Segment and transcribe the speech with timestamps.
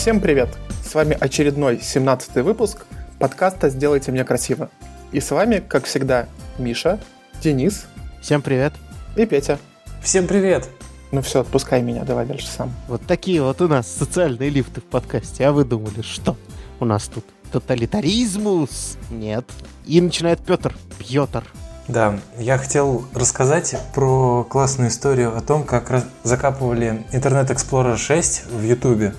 [0.00, 0.48] Всем привет!
[0.82, 2.86] С вами очередной 17 выпуск
[3.18, 4.70] подкаста «Сделайте мне красиво».
[5.12, 6.26] И с вами, как всегда,
[6.56, 6.98] Миша,
[7.42, 7.84] Денис.
[8.22, 8.72] Всем привет.
[9.14, 9.58] И Петя.
[10.02, 10.66] Всем привет.
[11.12, 12.72] Ну все, отпускай меня, давай дальше сам.
[12.88, 15.46] Вот такие вот у нас социальные лифты в подкасте.
[15.46, 16.34] А вы думали, что
[16.80, 17.26] у нас тут?
[17.52, 18.96] Тоталитаризмус?
[19.10, 19.44] Нет.
[19.84, 20.74] И начинает Петр.
[20.98, 21.44] Пьетр.
[21.88, 28.62] Да, я хотел рассказать про классную историю о том, как закапывали Internet Explorer 6 в
[28.62, 29.12] YouTube.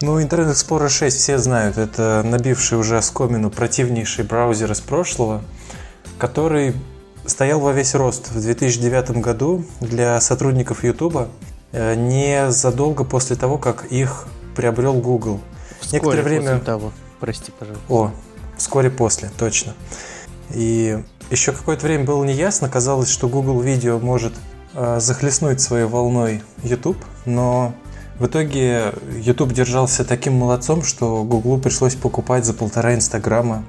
[0.00, 5.42] Ну, Internet Explorer 6 все знают, это набивший уже оскомину противнейший браузер из прошлого,
[6.18, 6.74] который
[7.26, 11.28] стоял во весь рост в 2009 году для сотрудников YouTube
[11.72, 15.40] э, незадолго после того, как их приобрел Google.
[15.80, 16.42] Вскоре Некоторое время...
[16.42, 17.84] после того, прости, пожалуйста.
[17.88, 18.12] О,
[18.56, 19.74] вскоре после, точно.
[20.50, 24.32] И еще какое-то время было неясно, казалось, что Google Video может
[24.74, 27.74] э, захлестнуть своей волной YouTube, но
[28.18, 33.64] в итоге YouTube держался таким молодцом, что Гуглу пришлось покупать за полтора Инстаграма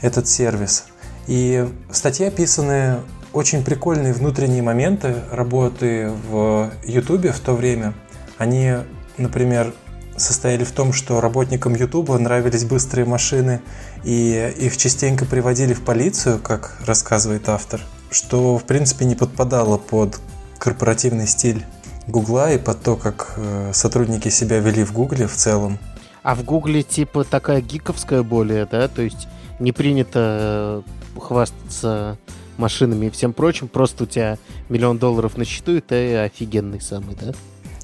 [0.00, 0.86] этот сервис.
[1.26, 2.98] И в статье описаны
[3.32, 7.94] очень прикольные внутренние моменты работы в YouTube в то время.
[8.38, 8.74] Они,
[9.16, 9.72] например,
[10.16, 13.60] состояли в том, что работникам YouTube нравились быстрые машины,
[14.02, 20.18] и их частенько приводили в полицию, как рассказывает автор, что, в принципе, не подпадало под
[20.58, 21.64] корпоративный стиль
[22.08, 25.78] Гугла и под то, как э, сотрудники себя вели в Гугле в целом.
[26.22, 28.88] А в Гугле типа такая гиковская более, да?
[28.88, 29.28] То есть
[29.58, 30.82] не принято
[31.14, 32.18] э, хвастаться
[32.56, 37.14] машинами и всем прочим, просто у тебя миллион долларов на счету, и ты офигенный самый,
[37.14, 37.32] да?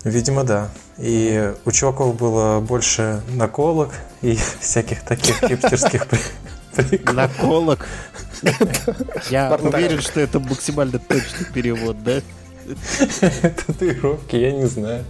[0.04, 0.68] Видимо, да.
[0.98, 3.90] И у чуваков было больше наколок
[4.22, 6.06] и всяких таких хипстерских
[6.74, 7.14] приколов.
[7.14, 7.86] Наколок?
[9.30, 12.20] Я уверен, что это максимально точный перевод, да?
[13.66, 15.04] Татуировки, я не знаю.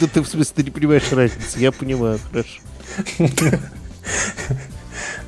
[0.00, 2.60] Да ты в смысле ты не понимаешь разницы, я понимаю, хорошо.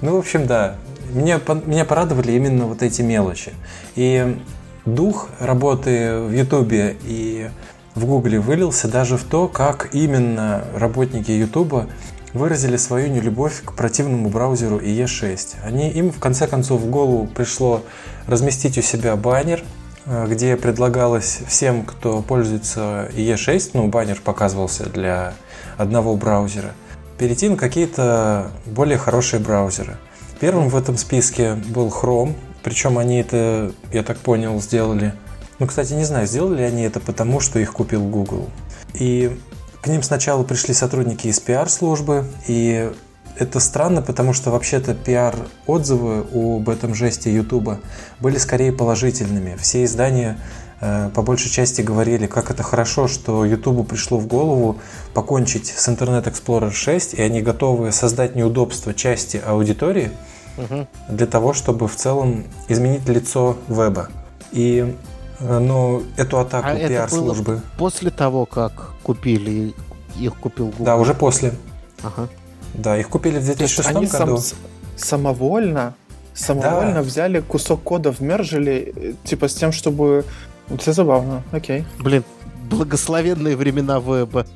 [0.01, 0.77] Ну, в общем, да.
[1.13, 3.53] Меня, меня порадовали именно вот эти мелочи.
[3.95, 4.37] И
[4.85, 7.51] дух работы в Ютубе и
[7.95, 11.89] в Гугле вылился даже в то, как именно работники Ютуба
[12.33, 15.57] выразили свою нелюбовь к противному браузеру IE6.
[15.65, 17.85] Они, им в конце концов в голову пришло
[18.27, 19.63] разместить у себя баннер–
[20.07, 25.35] где предлагалось всем, кто пользуется E6, ну, баннер показывался для
[25.77, 26.73] одного браузера,
[27.19, 29.97] перейти на какие-то более хорошие браузеры.
[30.41, 35.15] Первым в этом списке был Chrome, причем они это, я так понял, сделали.
[35.59, 38.49] Ну, кстати, не знаю, сделали ли они это потому, что их купил Google.
[38.95, 39.39] И
[39.81, 42.93] к ним сначала пришли сотрудники из пиар-службы, и
[43.37, 47.81] это странно, потому что вообще-то пиар-отзывы об этом жесте Ютуба
[48.21, 49.57] были скорее положительными.
[49.57, 50.39] Все издания
[50.81, 54.79] э, по большей части говорили, как это хорошо, что Ютубу пришло в голову
[55.15, 60.11] покончить с Internet Explorer 6, и они готовы создать неудобства части аудитории
[60.57, 60.87] угу.
[61.09, 64.09] для того, чтобы в целом изменить лицо веба.
[64.53, 64.95] И
[65.41, 67.63] э, ну, эту атаку а пиар-службы.
[67.79, 69.75] после того, как купили,
[70.19, 70.85] их купил Google?
[70.85, 71.55] Да, уже после.
[72.03, 72.29] Ага.
[72.75, 74.39] Да, их купили в 2006 они году.
[74.39, 74.59] Сам,
[74.97, 75.95] самовольно,
[76.35, 77.03] самовольно да.
[77.03, 80.25] взяли кусок кода, вмержили, э, типа с тем, чтобы...
[80.71, 81.85] Это забавно, окей.
[81.99, 82.25] Блин,
[82.73, 84.47] благословенные времена веба.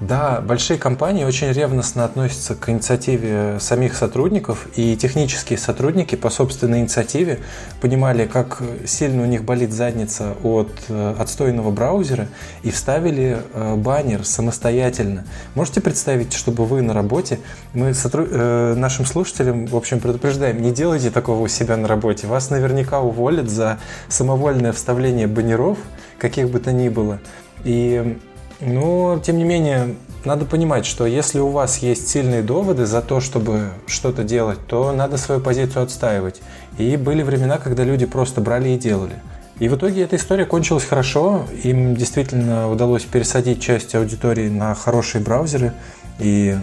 [0.00, 6.80] Да, большие компании очень ревностно относятся к инициативе самих сотрудников, и технические сотрудники по собственной
[6.80, 7.40] инициативе
[7.80, 12.28] понимали, как сильно у них болит задница от э, отстойного браузера,
[12.62, 15.24] и вставили э, баннер самостоятельно.
[15.54, 17.40] Можете представить, чтобы вы на работе,
[17.72, 18.26] мы сотру...
[18.30, 23.00] Э, нашим слушателям, в общем, предупреждаем, не делайте такого у себя на работе, вас наверняка
[23.00, 23.78] уволят за
[24.08, 25.78] самовольное вставление баннеров,
[26.18, 27.20] каких бы то ни было.
[27.66, 28.16] И,
[28.60, 33.20] но, тем не менее, надо понимать, что если у вас есть сильные доводы за то,
[33.20, 36.40] чтобы что-то делать, то надо свою позицию отстаивать.
[36.78, 39.14] И были времена, когда люди просто брали и делали.
[39.58, 41.44] И в итоге эта история кончилась хорошо.
[41.64, 45.72] Им действительно удалось пересадить часть аудитории на хорошие браузеры.
[46.20, 46.56] И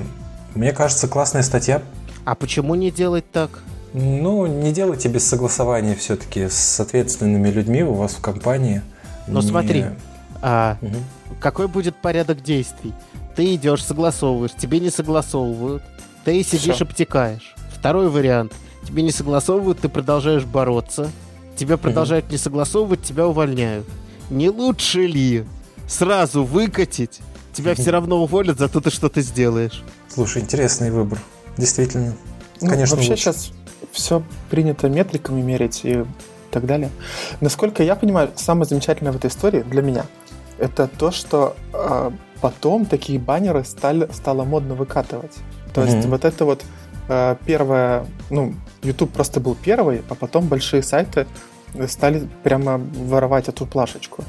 [0.55, 1.81] мне кажется, классная статья.
[2.23, 3.59] А почему не делать так?
[3.91, 8.81] Ну, не делайте без согласования все-таки с ответственными людьми у вас в компании.
[9.27, 9.47] Но не...
[9.47, 9.85] смотри,
[10.43, 10.97] а, угу.
[11.39, 12.93] Какой будет порядок действий?
[13.35, 15.81] Ты идешь, согласовываешь, тебе не согласовывают,
[16.25, 16.83] ты сидишь Все.
[16.83, 17.55] обтекаешь.
[17.73, 18.53] Второй вариант.
[18.85, 21.09] Тебе не согласовывают, ты продолжаешь бороться.
[21.55, 22.33] Тебя продолжают угу.
[22.33, 23.87] не согласовывать, тебя увольняют.
[24.29, 25.45] Не лучше ли
[25.87, 27.21] сразу выкатить?
[27.53, 29.81] Тебя все равно уволят, зато ты что-то сделаешь.
[30.09, 31.19] Слушай, интересный выбор.
[31.57, 32.15] Действительно.
[32.59, 33.23] Ну, Конечно, вообще лучше.
[33.23, 33.51] сейчас
[33.91, 36.03] все принято метриками мерить и
[36.51, 36.89] так далее.
[37.39, 40.05] Насколько я понимаю, самое замечательное в этой истории для меня–
[40.63, 42.11] это то, что э,
[42.41, 45.33] потом такие баннеры стали, стало модно выкатывать.
[45.73, 45.95] То mm-hmm.
[45.95, 46.63] есть вот это вот
[47.09, 51.27] э, первое, ну, YouTube просто был первый, а потом большие сайты
[51.87, 54.23] стали прямо воровать эту плашечку.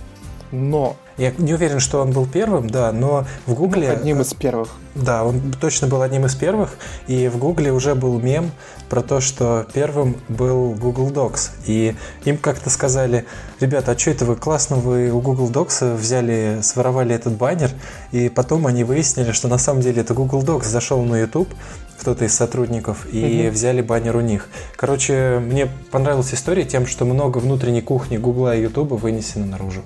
[0.55, 3.91] Но я не уверен, что он был первым, да, но в Гугле...
[3.91, 4.69] Одним из первых.
[4.95, 6.77] Да, он точно был одним из первых,
[7.09, 8.53] и в Гугле уже был мем
[8.89, 13.25] про то, что первым был Google Docs, и им как-то сказали,
[13.59, 17.73] ребята, а что это вы, классно вы у Google Docs взяли, своровали этот баннер,
[18.13, 21.53] и потом они выяснили, что на самом деле это Google Docs зашел на YouTube,
[21.99, 23.55] кто-то из сотрудников, и угу.
[23.55, 24.49] взяли баннер у них.
[24.77, 29.83] Короче, мне понравилась история тем, что много внутренней кухни Гугла и Ютуба вынесено наружу.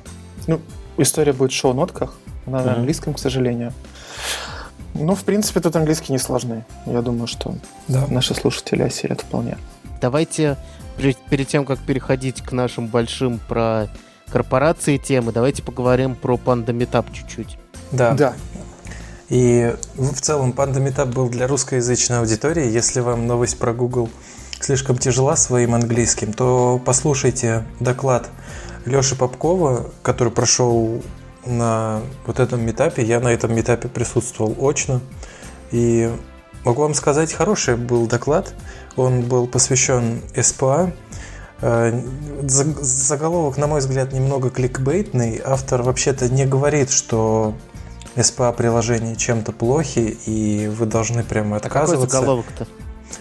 [0.48, 0.60] Ну,
[0.98, 2.14] История будет в шоу-нотках.
[2.44, 3.72] Она на английском, к сожалению.
[4.94, 6.64] Ну, в принципе, тут английский не сложный.
[6.86, 7.54] Я думаю, что
[7.86, 8.06] да.
[8.08, 9.58] наши слушатели осилят вполне.
[10.00, 10.56] Давайте,
[11.30, 13.86] перед тем, как переходить к нашим большим про
[14.32, 17.58] корпорации темы, давайте поговорим про Panda Meetup чуть-чуть.
[17.92, 18.14] Да.
[18.14, 18.34] Да.
[19.28, 22.68] И в целом Panda Meetup был для русскоязычной аудитории.
[22.68, 24.10] Если вам новость про Google
[24.58, 28.28] слишком тяжела своим английским, то послушайте доклад
[28.88, 31.02] Леши Попкова, который прошел
[31.46, 33.02] на вот этом метапе.
[33.02, 35.00] Я на этом метапе присутствовал очно.
[35.70, 36.10] И
[36.64, 38.54] могу вам сказать, хороший был доклад.
[38.96, 40.92] Он был посвящен СПА.
[41.60, 42.00] Э,
[42.42, 45.40] заголовок, на мой взгляд, немного кликбейтный.
[45.44, 47.54] Автор вообще-то не говорит, что
[48.16, 51.94] SPA приложения чем-то плохи, и вы должны прямо отказываться.
[51.94, 52.66] А какой заголовок-то?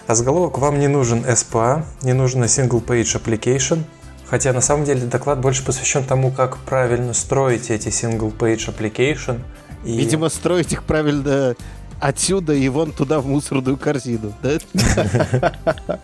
[0.06, 3.84] А заголовок вам не нужен SPA, не нужен Single Page Application–
[4.30, 9.40] Хотя на самом деле доклад больше посвящен тому, как правильно строить эти single-page application.
[9.84, 9.96] И...
[9.96, 11.56] Видимо, строить их правильно
[11.98, 14.58] отсюда и вон туда в мусорную корзину, да?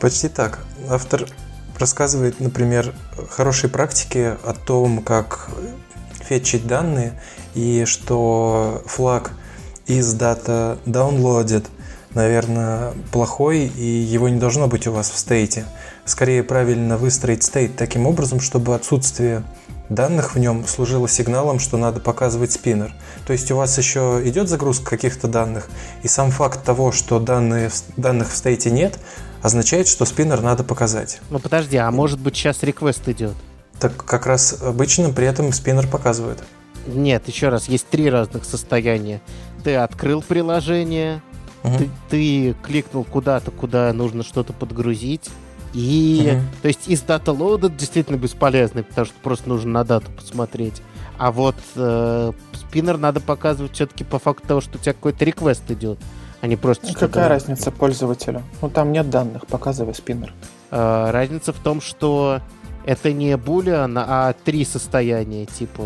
[0.00, 0.60] Почти так.
[0.88, 1.26] Автор
[1.78, 2.94] рассказывает, например,
[3.30, 5.50] хорошие практики о том, как
[6.24, 7.20] фетчить данные,
[7.54, 9.32] и что флаг
[9.86, 11.66] из data downloaded,
[12.14, 15.66] наверное, плохой, и его не должно быть у вас в стейте
[16.08, 19.42] скорее правильно выстроить стейт таким образом, чтобы отсутствие
[19.88, 22.92] данных в нем служило сигналом, что надо показывать спиннер.
[23.26, 25.68] То есть у вас еще идет загрузка каких-то данных,
[26.02, 28.98] и сам факт того, что данные, данных в стейте нет,
[29.42, 31.20] означает, что спиннер надо показать.
[31.30, 33.34] Ну подожди, а может быть сейчас реквест идет?
[33.78, 36.42] Так как раз обычно при этом спиннер показывает.
[36.86, 39.20] Нет, еще раз, есть три разных состояния.
[39.62, 41.22] Ты открыл приложение,
[41.62, 41.78] угу.
[41.78, 45.28] ты, ты кликнул куда-то, куда нужно что-то подгрузить,
[45.74, 46.42] и, угу.
[46.62, 50.82] то есть, из дата loaded действительно бесполезный, потому что просто нужно на дату посмотреть.
[51.18, 55.68] А вот э, спиннер надо показывать все-таки по факту того, что у тебя какой-то реквест
[55.68, 55.98] идет,
[56.40, 56.86] а не просто...
[56.86, 58.42] Ну, какая разница пользователю?
[58.62, 60.32] Ну, там нет данных, показывай спиннер.
[60.70, 62.40] Э, разница в том, что
[62.86, 65.82] это не boolean, а три состояния, типа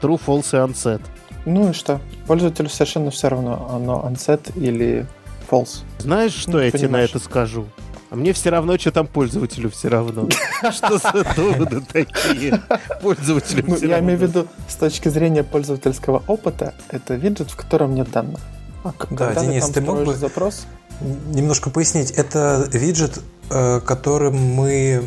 [0.00, 1.02] true, false и unset.
[1.44, 2.00] Ну и что?
[2.26, 5.06] Пользователю совершенно все равно, оно unset или
[5.50, 5.82] false.
[5.98, 7.66] Знаешь, что ну, я тебе на это скажу?
[8.10, 10.28] А мне все равно, что там пользователю все равно.
[10.72, 12.60] Что за доводы такие?
[13.00, 17.94] Пользователю ну, Я имею в виду, с точки зрения пользовательского опыта, это виджет, в котором
[17.94, 18.40] нет данных.
[18.82, 20.66] А, да, Денис, ты мог бы запрос?
[21.00, 22.10] немножко пояснить?
[22.10, 23.20] Это виджет,
[23.50, 25.02] э, которым мы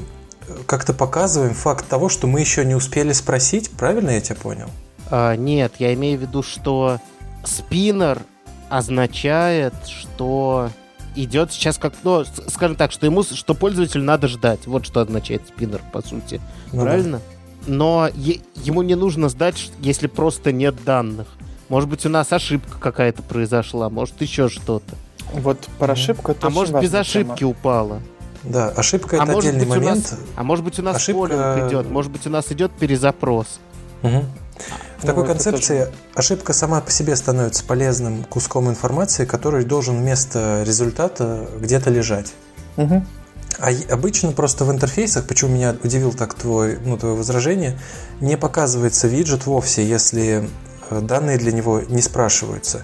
[0.66, 4.70] как-то показываем факт того, что мы еще не успели спросить, правильно я тебя понял?
[5.10, 7.00] А, нет, я имею в виду, что
[7.44, 8.20] спиннер
[8.70, 10.70] означает, что
[11.16, 14.68] идет сейчас как, ну, скажем так, что ему, что пользователю надо ждать.
[14.68, 16.42] Вот что означает спиннер, по сути.
[16.72, 17.18] Ну, Правильно?
[17.18, 17.24] Да.
[17.74, 21.28] Но е- ему не нужно сдать, если просто нет данных.
[21.70, 24.96] Может быть, у нас ошибка какая-то произошла, может, еще что-то.
[25.34, 27.52] Вот про ошибку это А может, без ошибки тема.
[27.52, 28.02] упала.
[28.44, 30.12] Да, ошибка а это отдельный момент.
[30.12, 31.66] Нас, а может быть, у нас ошибка...
[31.68, 33.60] идет, может быть, у нас идет перезапрос.
[34.04, 34.26] Угу.
[34.98, 35.92] В такой ну, концепции тоже...
[36.16, 42.34] ошибка сама по себе становится полезным куском информации, который должен вместо результата где-то лежать.
[42.78, 43.06] Угу.
[43.60, 47.78] А обычно просто в интерфейсах, почему меня удивил так твой, ну, твое возражение,
[48.20, 50.50] не показывается виджет вовсе, если
[50.90, 52.84] данные для него не спрашиваются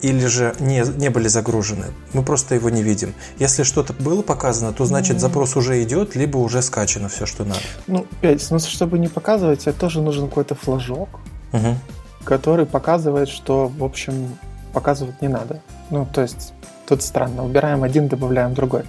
[0.00, 1.86] или же не, не были загружены.
[2.12, 3.14] Мы просто его не видим.
[3.38, 7.60] Если что-то было показано, то значит запрос уже идет, либо уже скачано все, что надо.
[7.86, 11.08] Ну, опять, ну, чтобы не показывать, тебе тоже нужен какой-то флажок,
[11.52, 11.76] угу.
[12.24, 14.36] который показывает, что, в общем,
[14.72, 15.60] показывать не надо.
[15.90, 16.52] Ну, то есть,
[16.86, 17.44] тут странно.
[17.44, 18.82] Убираем один, добавляем другой.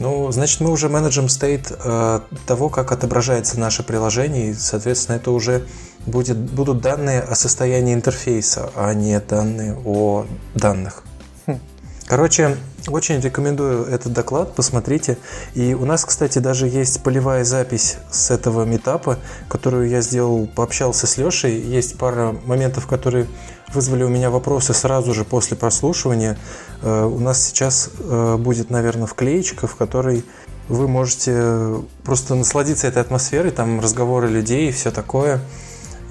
[0.00, 5.30] Ну, значит, мы уже менеджем стейт э, того, как отображается наше приложение, и, соответственно, это
[5.30, 5.66] уже
[6.06, 11.04] будет, будут данные о состоянии интерфейса, а не данные о данных.
[11.46, 11.60] Хм.
[12.06, 12.56] Короче,
[12.88, 15.18] Очень рекомендую этот доклад, посмотрите.
[15.54, 19.18] И у нас, кстати, даже есть полевая запись с этого метапа,
[19.48, 21.60] которую я сделал, пообщался с Лешей.
[21.60, 23.26] Есть пара моментов, которые
[23.74, 26.38] вызвали у меня вопросы сразу же после прослушивания.
[26.82, 30.24] Э, у нас сейчас э, будет, наверное, вклеечка, в которой
[30.68, 35.40] вы можете просто насладиться этой атмосферой, там разговоры людей и все такое.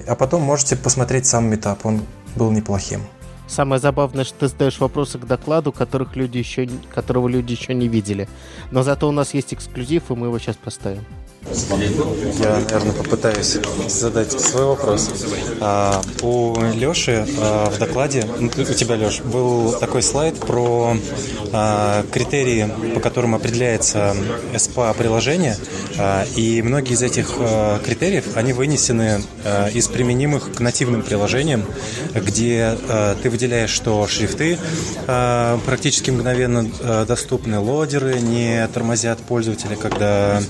[0.06, 2.02] А потом можете посмотреть сам метап, он
[2.36, 3.00] был неплохим.
[3.50, 7.88] Самое забавное, что ты задаешь вопросы к докладу, которых люди еще, которого люди еще не
[7.88, 8.28] видели.
[8.70, 11.04] Но зато у нас есть эксклюзив, и мы его сейчас поставим.
[11.42, 13.56] Я, наверное, попытаюсь
[13.88, 15.10] задать свой вопрос.
[15.60, 20.94] А, у Леши а, в докладе, ну, у тебя, Леш, был такой слайд про
[21.52, 24.14] а, критерии, по которым определяется
[24.56, 25.56] СПА приложение,
[25.98, 31.64] а, и многие из этих а, критериев, они вынесены а, из применимых к нативным приложениям,
[32.14, 34.58] где а, ты выделяешь, что шрифты
[35.06, 40.42] а, практически мгновенно а, доступны, лодеры не тормозят пользователя, когда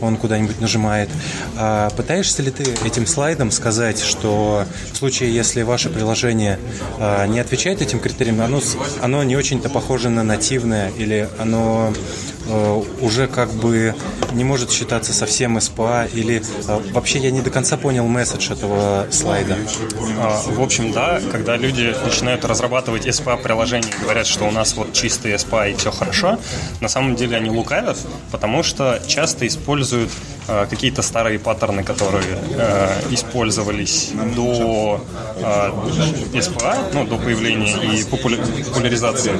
[0.00, 1.08] он куда куда-нибудь нажимает.
[1.56, 6.58] А пытаешься ли ты этим слайдом сказать, что в случае, если ваше приложение
[6.98, 8.60] а, не отвечает этим критериям, оно,
[9.00, 11.92] оно не очень-то похоже на нативное или оно
[13.00, 13.94] уже как бы
[14.32, 19.06] не может считаться совсем SPA или э, вообще я не до конца понял месседж этого
[19.10, 19.56] слайда.
[20.18, 24.74] А, в общем, да, когда люди начинают разрабатывать SPA приложение и говорят, что у нас
[24.76, 26.38] вот чистый SPA и все хорошо,
[26.80, 27.98] на самом деле они лукавят,
[28.30, 32.38] потому что часто используют э, какие-то старые паттерны, которые
[33.10, 35.00] использовались до
[36.32, 39.32] SPA, ну, до появления и популяризации.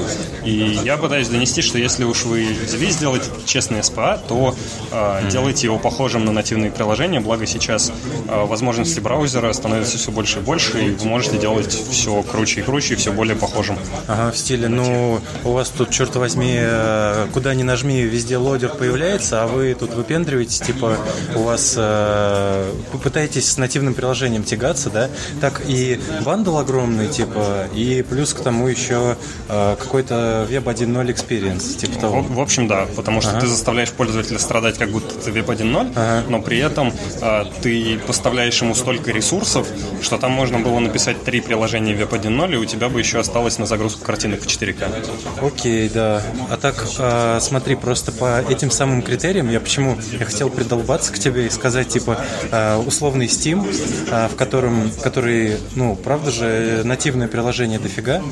[0.45, 4.55] И я пытаюсь донести, что если уж вы взялись сделать честный SPA, то
[4.91, 7.93] э, делайте его похожим на нативные приложения, благо сейчас
[8.29, 12.63] э, возможности браузера становятся все больше и больше, и вы можете делать все круче и
[12.63, 13.79] круче, и все более похожим.
[14.07, 18.71] Ага, в стиле, ну, у вас тут, черт возьми, э, куда ни нажми, везде loader
[18.71, 20.96] появляется, а вы тут выпендриваетесь, типа,
[21.35, 25.11] у вас э, вы пытаетесь с нативным приложением тягаться, да,
[25.41, 29.17] так и bundle огромный, типа, и плюс к тому еще
[29.49, 32.23] э, какой-то Web 1.0 experience, типа того.
[32.23, 33.41] В, в общем, да, потому что ага.
[33.41, 36.25] ты заставляешь пользователя страдать, как будто ты веб 1.0, ага.
[36.29, 39.67] но при этом а, ты поставляешь ему столько ресурсов,
[40.03, 43.59] что там можно было написать три приложения веб 1.0, и у тебя бы еще осталось
[43.59, 45.47] на загрузку картинок в 4К.
[45.47, 46.23] Окей, да.
[46.51, 50.51] А так, а, смотри, просто по этим самым критериям, я почему я хотел
[50.87, 52.19] придолбаться к тебе и сказать, типа,
[52.53, 53.67] а, условный Steam,
[54.11, 58.23] а, в котором, который, ну, правда же, нативное приложение дофига,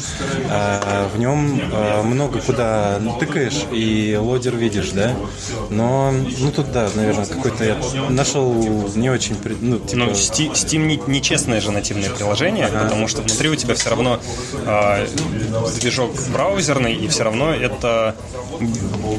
[0.50, 1.61] а, в нем
[2.04, 5.14] много куда тыкаешь, и лодер видишь, да?
[5.70, 7.76] Но, ну тут да, наверное, какой-то я
[8.08, 8.52] нашел
[8.94, 9.37] не очень...
[9.61, 10.11] Ну, типа...
[10.11, 12.84] Steam, Steam не, не честное же нативное приложение, ага.
[12.84, 14.20] потому что внутри у тебя все равно
[14.66, 15.06] э,
[15.80, 18.14] движок браузерный, и все равно это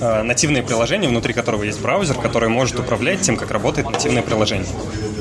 [0.02, 4.68] э, нативное приложение, внутри которого есть браузер, который может управлять тем, как работает нативное приложение.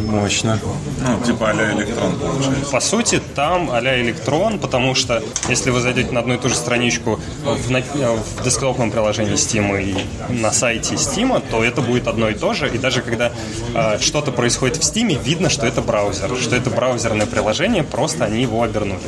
[0.06, 0.60] Мощно.
[1.00, 2.70] Ну, типа а-ля электрон, получается.
[2.70, 6.54] По сути, там а-ля электрон, потому что если вы зайдете на одну и ту же
[6.54, 12.28] страничку в, на, в десктопном приложении Steam и на сайте Steam, то это будет одно
[12.28, 12.68] и то же.
[12.68, 13.32] И даже когда
[13.74, 18.42] э, что-то происходит в Steam, видно, что это браузер, что это браузерное приложение, просто они
[18.42, 19.00] его обернули.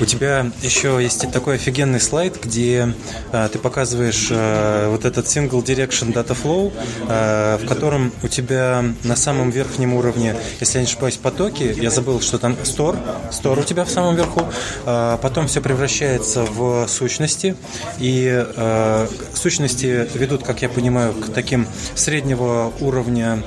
[0.00, 2.94] У тебя еще есть такой офигенный слайд, где
[3.32, 6.72] э, ты показываешь э, вот этот Single Direction Data Flow,
[7.08, 11.74] э, в котором у тебя на самом верхнем уровне если я не ошибаюсь, потоки.
[11.76, 12.96] Я забыл, что там стор.
[13.30, 14.42] Стор у тебя в самом верху.
[14.84, 17.56] А, потом все превращается в сущности.
[17.98, 18.26] И
[18.56, 23.42] а, сущности ведут, как я понимаю, к таким среднего уровня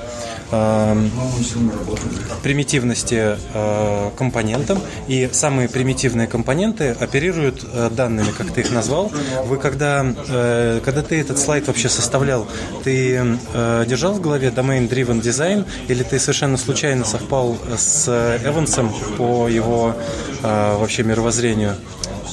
[2.42, 9.12] примитивности э, компонентам, и самые примитивные компоненты оперируют э, данными, как ты их назвал.
[9.44, 12.46] Вы когда, э, когда ты этот слайд вообще составлял,
[12.84, 13.38] ты
[13.86, 18.08] держал в голове domain driven design, или ты совершенно случайно совпал с
[18.44, 19.94] Эвансом по его
[20.42, 21.76] вообще мировоззрению?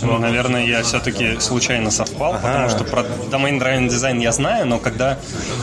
[0.02, 2.42] Ну, наверное, я все-таки случайно совпал, ага.
[2.42, 5.18] потому что про domain driven design я знаю, но когда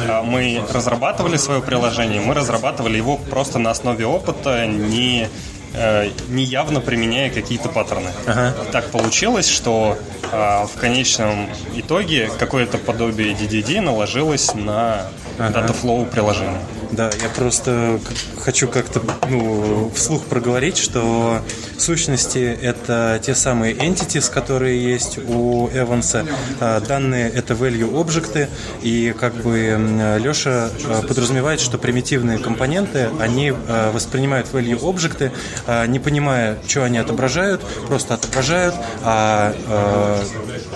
[0.09, 5.29] а, мы разрабатывали свое приложение, мы разрабатывали его просто на основе опыта, не
[5.73, 8.11] э, не явно применяя какие-то паттерны.
[8.27, 8.55] Ага.
[8.71, 9.97] Так получилось, что
[10.31, 15.07] э, в конечном итоге какое-то подобие DDD наложилось на
[15.39, 15.61] ага.
[15.61, 16.61] Dataflow приложение.
[16.95, 17.99] Да, я просто
[18.39, 21.43] хочу как-то ну, вслух проговорить, что
[21.77, 26.25] в сущности это те самые entities, которые есть у Эванса.
[26.61, 28.49] А, данные это value объекты,
[28.83, 35.33] и как бы Леша а, подразумевает, что примитивные компоненты, они а, воспринимают value объекты,
[35.67, 39.55] э, не понимая, что они отображают, просто отображают, а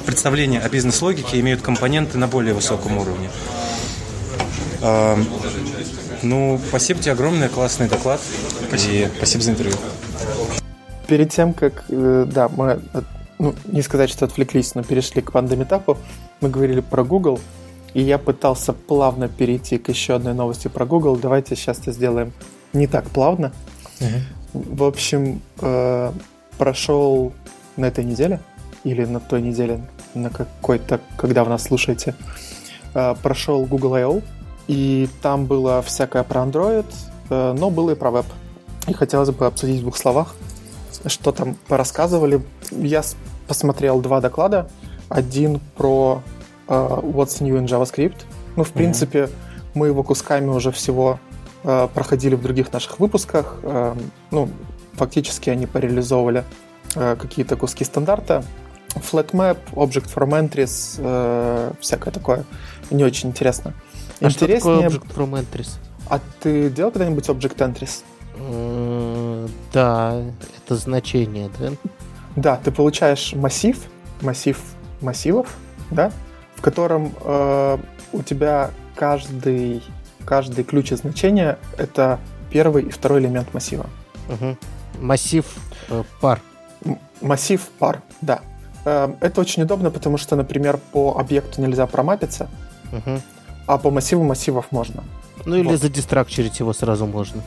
[0.05, 3.31] представления о бизнес-логике имеют компоненты на более высоком уровне.
[4.83, 5.17] Э,
[6.23, 8.21] ну, спасибо тебе огромное, классный доклад.
[8.69, 8.95] Спасибо.
[8.95, 9.77] И спасибо за интервью.
[11.07, 12.81] Перед тем, как, э, да, мы,
[13.39, 15.97] ну, не сказать, что отвлеклись, но перешли к пандемитапу,
[16.41, 17.41] мы говорили про Google,
[17.95, 21.17] и я пытался плавно перейти к еще одной новости про Google.
[21.17, 22.33] Давайте сейчас это сделаем
[22.73, 23.53] не так плавно.
[24.01, 24.65] Угу.
[24.77, 26.13] В общем, э,
[26.59, 27.33] прошел
[27.77, 28.41] на этой неделе
[28.85, 29.81] или на той неделе,
[30.15, 32.15] на какой-то, когда вы нас слушаете,
[32.95, 34.23] э, прошел Google I.O.,
[34.69, 36.87] и там было всякое про Android,
[37.31, 38.27] э, но было и про веб.
[38.87, 40.35] И хотелось бы обсудить в двух словах,
[41.07, 42.43] что там порассказывали.
[42.71, 43.03] Я
[43.47, 44.71] посмотрел два доклада.
[45.09, 46.23] Один про
[46.67, 48.25] uh, What's New in JavaScript.
[48.57, 48.73] Ну, в mm-hmm.
[48.75, 49.31] принципе,
[49.75, 51.19] мы его кусками уже всего
[51.65, 53.57] uh, проходили в других наших выпусках.
[53.63, 53.99] Uh,
[54.31, 54.49] ну,
[54.95, 56.45] фактически они пореализовывали
[56.95, 58.45] uh, какие-то куски стандарта.
[58.95, 62.45] Flatmap, Object from Entries, uh, всякое такое.
[62.91, 63.75] Не очень интересно.
[64.21, 64.89] А Интереснее...
[64.91, 65.71] что такое Object from Entries?
[66.09, 68.05] А ты делал когда-нибудь Object Entries?
[69.73, 70.23] Да,
[70.57, 71.73] это значение, да?
[72.37, 73.79] Да, ты получаешь массив,
[74.21, 74.61] массив
[75.01, 75.57] массивов,
[75.91, 76.13] да,
[76.55, 77.79] в котором э,
[78.13, 79.83] у тебя каждый,
[80.25, 82.19] каждый ключ значения— это
[82.51, 83.87] первый и второй элемент массива.
[84.29, 84.57] Угу.
[85.01, 85.47] Массив
[85.89, 86.41] э, пар.
[86.85, 88.41] М- массив пар, да.
[88.85, 92.49] Э, это очень удобно, потому что, например, по объекту нельзя промапиться,
[92.93, 93.21] угу.
[93.69, 95.05] А по массиву массивов можно.
[95.45, 95.81] Ну или вот.
[95.81, 97.43] задистракчерить его сразу можно.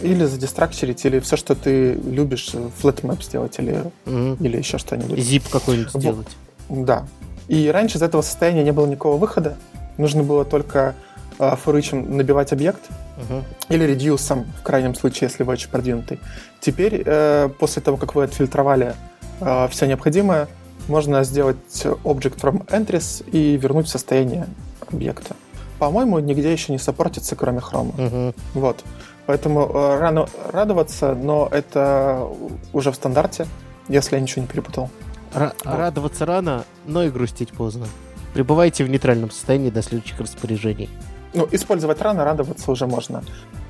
[0.00, 4.36] Или задистракчерить, или все, что ты любишь, flatmap сделать, или, угу.
[4.40, 5.18] или еще что-нибудь.
[5.18, 6.00] Zip какой-нибудь вот.
[6.00, 6.28] сделать.
[6.68, 7.06] Да.
[7.48, 9.56] И раньше из этого состояния не было никакого выхода.
[9.98, 10.94] Нужно было только
[11.38, 12.80] э, форычем набивать объект
[13.18, 13.42] uh-huh.
[13.68, 16.18] или редюсом, в крайнем случае, если вы очень продвинутый.
[16.60, 18.94] Теперь, э, после того, как вы отфильтровали
[19.40, 20.48] э, все необходимое,
[20.88, 21.56] можно сделать
[22.04, 24.46] object from entries и вернуть в состояние
[24.92, 25.36] объекта.
[25.78, 27.96] По-моему, нигде еще не саппортится, кроме Chrome.
[27.96, 28.34] Uh-huh.
[28.54, 28.84] Вот.
[29.26, 32.28] Поэтому э, рано радоваться, но это
[32.72, 33.46] уже в стандарте,
[33.88, 34.90] если я ничего не перепутал.
[35.34, 35.74] Р- вот.
[35.74, 37.86] Радоваться рано, но и грустить поздно.
[38.34, 40.88] Пребывайте в нейтральном состоянии до следующих распоряжений.
[41.34, 43.22] Ну, использовать рано, радоваться уже можно.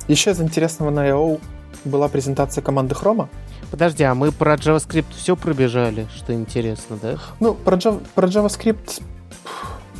[0.07, 1.39] Еще из интересного на I.O.
[1.85, 3.27] была презентация команды Chrome.
[3.71, 7.15] Подожди, а мы про JavaScript все пробежали, что интересно, да?
[7.39, 9.01] Ну, про, Java, про JavaScript...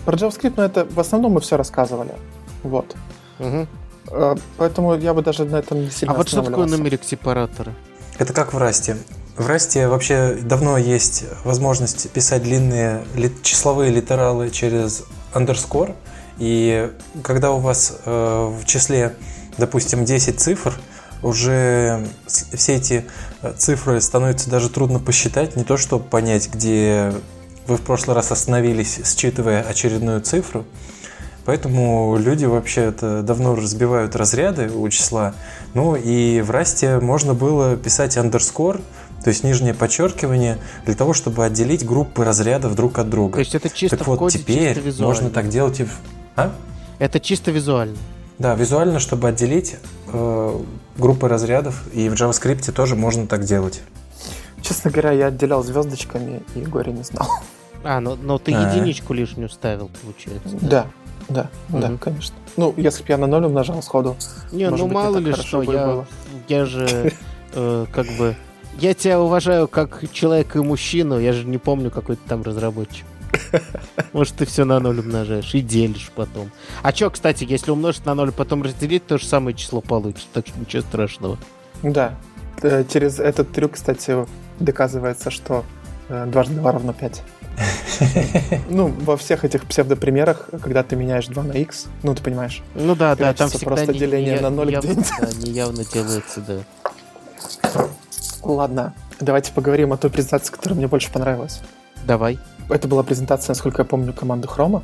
[0.05, 2.13] Про JavaScript, ну, это в основном мы все рассказывали.
[2.63, 2.95] Вот.
[3.39, 3.67] Угу.
[4.57, 7.73] Поэтому я бы даже на этом не сильно А вот что такое нумерик сепаратора?
[8.19, 8.97] Это как в Расте.
[9.37, 13.03] В Расте вообще давно есть возможность писать длинные
[13.41, 15.95] числовые литералы через underscore.
[16.37, 16.91] И
[17.23, 19.15] когда у вас э, в числе,
[19.57, 20.73] допустим, 10 цифр,
[21.23, 23.05] уже все эти
[23.41, 27.13] э, цифры становятся даже трудно посчитать, не то чтобы понять, где
[27.67, 30.65] вы в прошлый раз остановились, считывая очередную цифру.
[31.45, 35.33] Поэтому люди вообще это давно разбивают разряды у числа.
[35.73, 38.81] Ну и в Расте можно было писать underscore,
[39.23, 43.33] то есть нижнее подчеркивание для того, чтобы отделить группы разрядов друг от друга.
[43.33, 45.87] То есть это чисто так в вот, коде, теперь чисто можно так делать и...
[46.35, 46.53] А?
[46.99, 47.97] Это чисто визуально.
[48.39, 49.75] Да, визуально, чтобы отделить
[50.07, 50.59] э,
[50.97, 53.81] группы разрядов, и в JavaScript тоже можно так делать.
[54.63, 57.27] Честно говоря, я отделял звездочками и горе не знал.
[57.85, 58.73] А, ну, но ты А-а-а.
[58.73, 60.57] единичку лишнюю ставил, получается.
[60.61, 60.87] Да,
[61.27, 61.79] да, угу.
[61.79, 62.33] да, конечно.
[62.55, 64.15] Ну, если бы я на ноль умножал сходу.
[64.53, 66.05] Не, ну быть, мало ли что, я,
[66.47, 67.11] я же
[67.53, 68.37] э, как бы
[68.79, 73.05] я тебя уважаю как человека и мужчину, я же не помню, какой ты там разработчик.
[74.13, 76.51] Может, ты все на ноль умножаешь и делишь потом.
[76.81, 80.47] А что, кстати, если умножить на ноль, потом разделить, то же самое число получится, так
[80.47, 81.37] что ничего страшного.
[81.81, 82.15] Да.
[82.61, 84.25] Э, через этот трюк, кстати,
[84.59, 85.63] доказывается, что
[86.09, 87.23] э, дважды два равно 5.
[88.69, 92.63] Ну, во всех этих псевдопримерах, когда ты меняешь 2 на x, ну, ты понимаешь.
[92.73, 95.11] Ну да, да, там всегда просто деление на 0 где-нибудь.
[95.19, 96.59] Да, неявно делается, да.
[98.41, 101.61] Ладно, давайте поговорим о той презентации, которая мне больше понравилась.
[102.05, 102.39] Давай.
[102.69, 104.83] Это была презентация, насколько я помню, команды Хрома.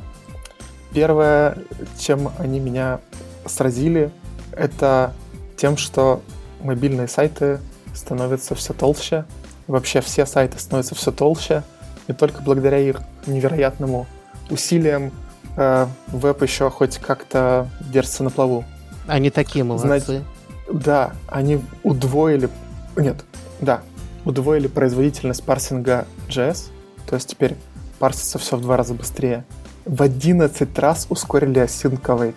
[0.92, 1.58] Первое,
[1.98, 3.00] чем они меня
[3.46, 4.10] сразили,
[4.52, 5.12] это
[5.56, 6.22] тем, что
[6.62, 7.60] мобильные сайты
[7.94, 9.24] становятся все толще.
[9.70, 11.62] Вообще все сайты становятся все толще.
[12.08, 14.08] И только благодаря их невероятному
[14.50, 15.12] усилиям
[15.56, 18.64] э, веб еще хоть как-то держится на плаву.
[19.06, 19.86] Они такие молодцы.
[19.86, 20.24] Знаете,
[20.72, 22.48] да, они удвоили...
[22.96, 23.24] Нет,
[23.60, 23.82] да,
[24.24, 26.70] удвоили производительность парсинга JS,
[27.06, 27.56] то есть теперь
[28.00, 29.44] парсится все в два раза быстрее.
[29.84, 32.34] В 11 раз ускорили async await.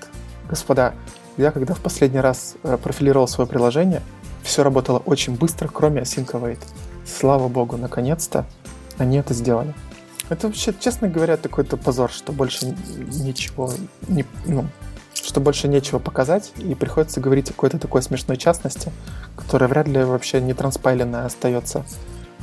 [0.47, 0.93] Господа,
[1.37, 4.03] я когда в последний раз э, профилировал свое приложение,
[4.43, 6.59] все работало очень быстро, кроме Async Await.
[7.05, 8.45] Слава богу, наконец-то
[8.97, 9.73] они это сделали.
[10.29, 13.71] Это вообще, честно говоря, такой-то позор, что больше ничего
[14.07, 14.65] не, ну,
[15.13, 18.91] что больше нечего показать, и приходится говорить о какой-то такой смешной частности,
[19.35, 21.79] которая вряд ли вообще не транспайленная остается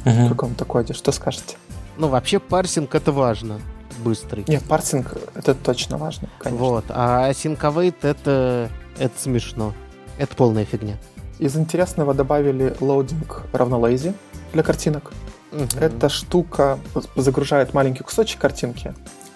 [0.05, 0.27] угу.
[0.27, 0.93] в каком-то коде.
[0.93, 1.57] Что скажете?
[1.97, 3.61] Ну, вообще парсинг это важно,
[4.05, 4.45] быстрый.
[4.47, 6.65] Нет, парсинг это точно важно, конечно.
[6.65, 9.75] Вот, а await это, это смешно.
[10.19, 10.97] Это полная фигня.
[11.39, 14.15] Из интересного добавили loading равно lazy
[14.53, 15.13] для картинок.
[15.53, 15.81] Угу.
[15.81, 16.79] Эта штука
[17.17, 18.95] загружает маленький кусочек картинки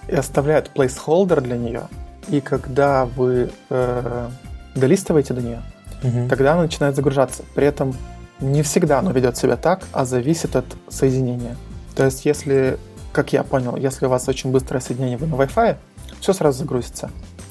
[0.08, 1.88] и оставляет placeholder для нее.
[2.28, 4.28] И когда вы э,
[4.74, 5.62] долистываете до нее,
[6.02, 6.28] угу.
[6.28, 7.42] тогда она начинает загружаться.
[7.54, 7.94] При этом
[8.40, 11.56] не всегда оно ведет себя так, а зависит от соединения.
[11.94, 12.78] То есть, если,
[13.12, 15.76] как я понял, если у вас очень быстрое соединение вы на Wi-Fi,
[16.20, 17.10] все сразу загрузится.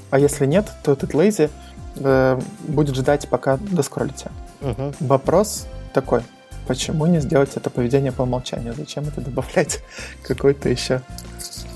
[0.09, 1.49] А если нет, то этот lazy
[1.97, 4.31] э, будет ждать, пока доскролите.
[4.61, 4.93] Угу.
[5.01, 6.21] Вопрос такой.
[6.67, 8.73] Почему не сделать это поведение по умолчанию?
[8.73, 9.81] Зачем это добавлять
[10.23, 11.01] какой-то еще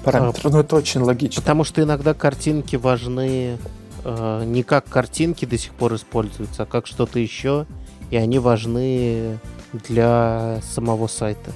[0.04, 0.42] параметр?
[0.44, 1.42] А, ну, это очень логично.
[1.42, 3.58] Потому что иногда картинки важны
[4.04, 7.66] э, не как картинки до сих пор используются, а как что-то еще,
[8.10, 9.38] и они важны
[9.74, 11.52] для самого сайта.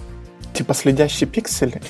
[0.53, 1.81] Типа следящий пиксель?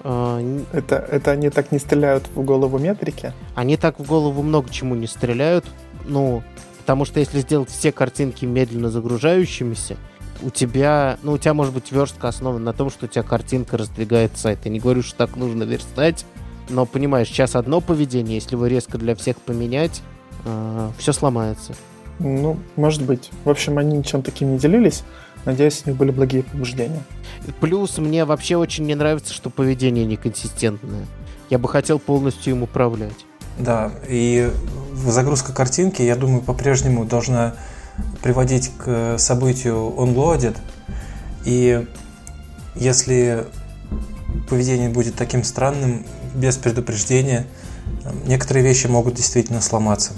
[0.00, 0.40] А,
[0.72, 3.32] это, это они так не стреляют в голову метрики?
[3.54, 5.66] Они так в голову много чему не стреляют.
[6.06, 6.42] Ну,
[6.78, 9.98] потому что если сделать все картинки медленно загружающимися,
[10.42, 13.76] у тебя, ну, у тебя может быть верстка основана на том, что у тебя картинка
[13.76, 14.60] раздвигает сайт.
[14.64, 16.24] Я не говорю, что так нужно верстать,
[16.68, 20.02] но понимаешь, сейчас одно поведение, если вы резко для всех поменять,
[20.44, 21.74] э, все сломается.
[22.18, 23.30] Ну, может быть.
[23.44, 25.02] В общем, они ничем таким не делились.
[25.44, 27.02] Надеюсь, у них были благие побуждения.
[27.60, 31.06] Плюс мне вообще очень не нравится, что поведение неконсистентное.
[31.48, 33.24] Я бы хотел полностью им управлять.
[33.58, 34.50] Да, и
[34.92, 37.54] загрузка картинки, я думаю, по-прежнему должна
[38.22, 40.56] приводить к событию onloaded.
[41.44, 41.86] И
[42.74, 43.46] если
[44.48, 47.46] поведение будет таким странным, без предупреждения,
[48.26, 50.12] некоторые вещи могут действительно сломаться.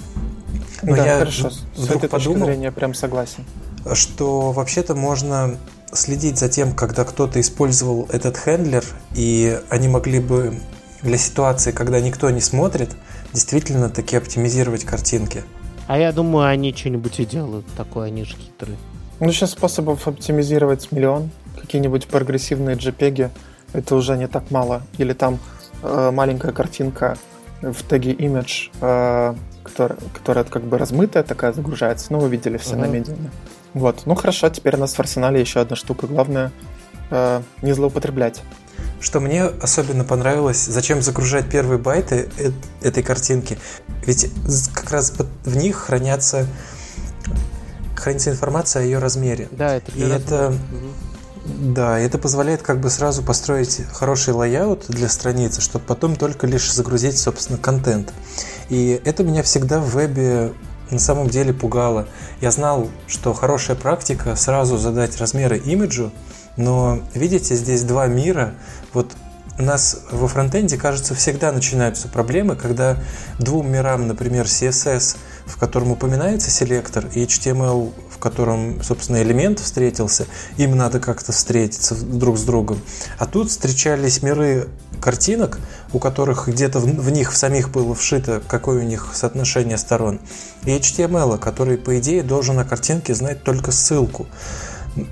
[0.81, 1.49] Но да, я хорошо.
[1.49, 3.45] С этой подумал, зрения прям согласен.
[3.93, 5.57] Что вообще-то можно
[5.93, 10.59] следить за тем, когда кто-то использовал этот хендлер, и они могли бы
[11.01, 12.91] для ситуации, когда никто не смотрит,
[13.33, 15.43] действительно таки оптимизировать картинки.
[15.91, 18.77] А я думаю, они что-нибудь и делают такое, они же хитрые.
[19.19, 21.31] Ну, сейчас способов оптимизировать миллион.
[21.59, 23.29] Какие-нибудь прогрессивные JPEG,
[23.73, 24.83] это уже не так мало.
[24.97, 25.37] Или там
[25.83, 27.17] э, маленькая картинка
[27.61, 32.13] в теге image, э, которая, которая как бы размытая такая загружается.
[32.13, 32.79] Ну, вы видели все uh-huh.
[32.79, 33.29] на медиуме.
[33.73, 34.03] Вот.
[34.05, 36.07] Ну, хорошо, теперь у нас в арсенале еще одна штука.
[36.07, 36.53] Главное
[37.09, 38.41] э, не злоупотреблять.
[39.01, 42.29] Что мне особенно понравилось, зачем загружать первые байты
[42.81, 43.57] этой картинки?
[44.05, 44.29] Ведь
[44.73, 45.13] как раз
[45.45, 46.47] в них хранятся
[47.95, 49.47] хранится информация о ее размере.
[49.51, 50.53] Да, это И это
[51.45, 56.71] да, это позволяет как бы сразу построить хороший layout для страницы, чтобы потом только лишь
[56.71, 58.13] загрузить, собственно, контент.
[58.69, 60.53] И это меня всегда в вебе
[60.91, 62.07] на самом деле пугало.
[62.41, 66.11] Я знал, что хорошая практика сразу задать размеры имиджу,
[66.57, 68.53] но видите, здесь два мира.
[68.93, 69.11] Вот
[69.61, 72.97] у нас во фронтенде, кажется, всегда начинаются проблемы, когда
[73.37, 80.25] двум мирам, например, CSS, в котором упоминается селектор, и HTML, в котором, собственно, элемент встретился,
[80.57, 82.81] им надо как-то встретиться друг с другом.
[83.19, 84.67] А тут встречались миры
[84.99, 85.59] картинок,
[85.93, 90.19] у которых где-то в, в них в самих было вшито, какое у них соотношение сторон,
[90.65, 94.25] и HTML, который, по идее, должен на картинке знать только ссылку.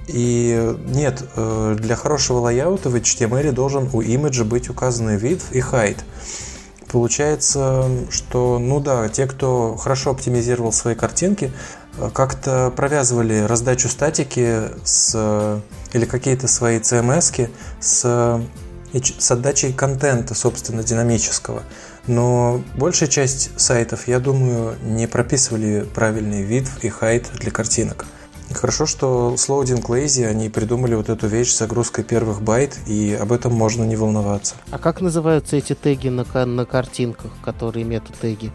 [0.08, 5.60] И нет, э, для хорошего лайаута в HTML должен у имиджа быть указаны вид и
[5.60, 6.00] height.
[6.92, 11.52] Получается, что, ну да, те, кто хорошо оптимизировал свои картинки,
[11.98, 15.62] э, как-то провязывали раздачу статики с,
[15.94, 18.42] или какие-то свои CMS с,
[18.92, 21.64] с отдачей контента, собственно, динамического.
[22.08, 28.08] Но большая часть сайтов, я думаю, не прописывали правильный вид и height для картинок.
[28.54, 33.18] Хорошо, что с Loading Lazy они придумали вот эту вещь с загрузкой первых байт, и
[33.20, 34.56] об этом можно не волноваться.
[34.72, 38.52] А как называются эти теги на, на картинках, которые мета-теги?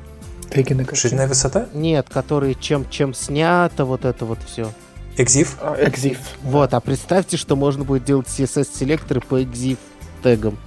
[0.51, 0.99] Теги на картинках?
[0.99, 1.69] Ширина высота?
[1.73, 4.71] Нет, которые чем, чем снято, вот это вот все.
[5.17, 5.51] Exif?
[5.61, 6.19] А, exif.
[6.43, 9.79] Вот, а представьте, что можно будет делать CSS-селекторы по exif
[10.23, 10.59] тегам.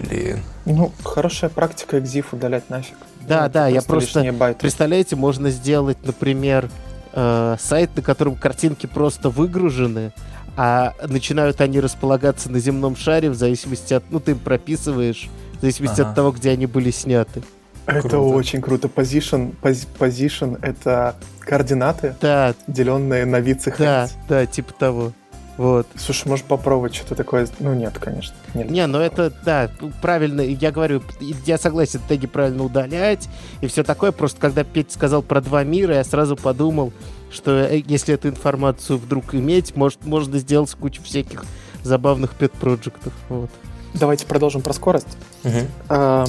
[0.00, 0.40] Блин.
[0.64, 2.96] Ну, хорошая практика exif удалять нафиг.
[3.26, 4.54] Да, ну, да, я просто...
[4.58, 6.70] Представляете, можно сделать, например,
[7.12, 10.12] э, сайт, на котором картинки просто выгружены,
[10.56, 14.04] а начинают они располагаться на земном шаре в зависимости от...
[14.10, 16.10] Ну, ты им прописываешь, в зависимости ага.
[16.10, 17.42] от того, где они были сняты.
[17.86, 18.18] Это круто.
[18.20, 18.88] очень круто.
[18.88, 22.54] Position, position— это координаты, да.
[22.66, 25.12] деленные на вид Да, да, типа того.
[25.58, 25.86] Вот.
[25.96, 27.46] Слушай, может попробовать что-то такое?
[27.60, 28.34] Ну нет, конечно.
[28.54, 28.70] Нельзя.
[28.70, 33.28] Не, ну это, да, правильно, я говорю, я согласен, теги правильно удалять
[33.60, 36.92] и все такое, просто когда Петя сказал про два мира, я сразу подумал,
[37.30, 41.44] что э, если эту информацию вдруг иметь, может, можно сделать кучу всяких
[41.82, 43.12] забавных пет-проектов.
[43.28, 43.50] Вот.
[43.94, 45.18] Давайте продолжим про скорость.
[45.44, 45.58] Угу.
[45.88, 46.24] А,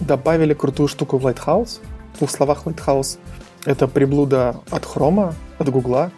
[0.00, 1.80] добавили крутую штуку в Lighthouse.
[2.14, 3.18] В двух словах Lighthouse—
[3.64, 6.10] это приблуда от Chrome, от э,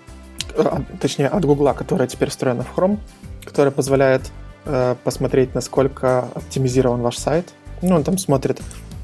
[1.00, 2.98] точнее, от Google, которая теперь встроена в Chrome,
[3.44, 4.22] которая позволяет
[4.64, 7.52] э, посмотреть, насколько оптимизирован ваш сайт.
[7.82, 8.60] Ну, он там смотрит,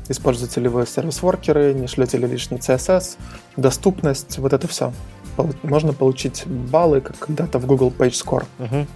[0.08, 3.16] используете ли вы сервис-воркеры, не шлете ли лишний CSS,
[3.56, 4.92] доступность, вот это все.
[5.62, 8.44] Можно получить баллы, как когда-то в Google Page Score.
[8.58, 8.86] Uh-huh.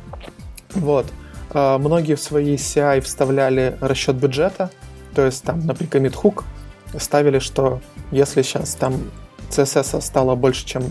[0.75, 1.07] Вот.
[1.51, 4.71] А, многие в свои CI вставляли расчет бюджета,
[5.15, 6.45] то есть там на прикомит хук
[6.99, 7.81] ставили, что
[8.11, 8.95] если сейчас там
[9.51, 10.85] CSS стало больше, чем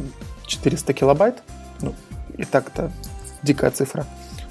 [0.47, 1.35] 400 килобайт,
[1.81, 1.93] ну,
[2.37, 2.91] и так-то
[3.43, 4.05] дикая цифра,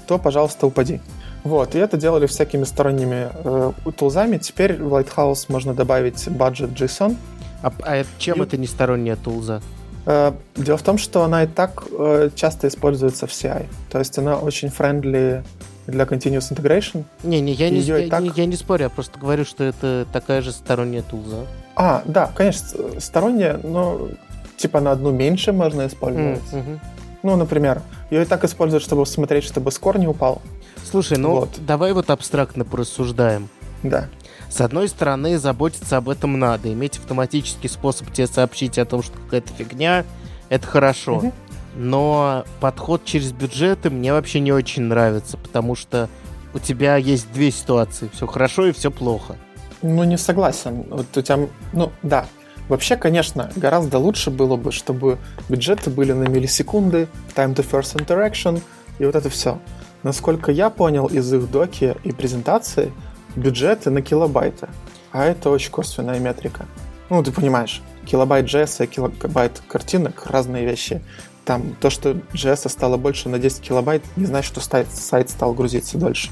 [0.07, 1.01] то, пожалуйста, упади.
[1.43, 4.37] Вот, и это делали всякими сторонними э, тулзами.
[4.37, 7.15] Теперь в Lighthouse можно добавить budget JSON.
[7.63, 8.45] А, а чем и...
[8.45, 9.61] это не сторонняя тулза?
[10.05, 13.65] Э, дело в том, что она и так э, часто используется в CI.
[13.89, 15.43] То есть она очень friendly
[15.85, 17.03] для Continuous Integration.
[17.23, 18.21] Не-не, я, не, я, так...
[18.21, 21.45] не, я не спорю, я просто говорю, что это такая же сторонняя тулза.
[21.75, 24.09] А, да, конечно, сторонняя, но
[24.57, 26.43] типа на одну меньше можно использовать.
[26.51, 26.79] Mm-hmm.
[27.23, 30.41] Ну, например, ее и так используют, чтобы смотреть, чтобы скор не упал.
[30.83, 31.49] Слушай, ну вот.
[31.65, 33.49] давай вот абстрактно порассуждаем.
[33.83, 34.07] Да.
[34.49, 36.71] С одной стороны, заботиться об этом надо.
[36.71, 40.05] Иметь автоматический способ тебе сообщить о том, что какая-то фигня,
[40.49, 41.17] это хорошо.
[41.17, 41.33] Угу.
[41.75, 46.09] Но подход через бюджеты мне вообще не очень нравится, потому что
[46.53, 48.09] у тебя есть две ситуации.
[48.13, 49.35] Все хорошо и все плохо.
[49.81, 50.85] Ну, не согласен.
[50.89, 52.25] Вот у тебя, ну, да.
[52.69, 58.61] Вообще, конечно, гораздо лучше было бы, чтобы бюджеты были на миллисекунды, time to first interaction
[58.99, 59.59] и вот это все.
[60.03, 62.91] Насколько я понял из их доки и презентации,
[63.35, 64.67] бюджеты на килобайты.
[65.11, 66.65] А это очень косвенная метрика.
[67.09, 71.01] Ну, ты понимаешь, килобайт JS и килобайт картинок— разные вещи.
[71.45, 75.53] Там то, что JS стало больше на 10 килобайт, не значит, что сайт, сайт стал
[75.53, 76.31] грузиться дольше.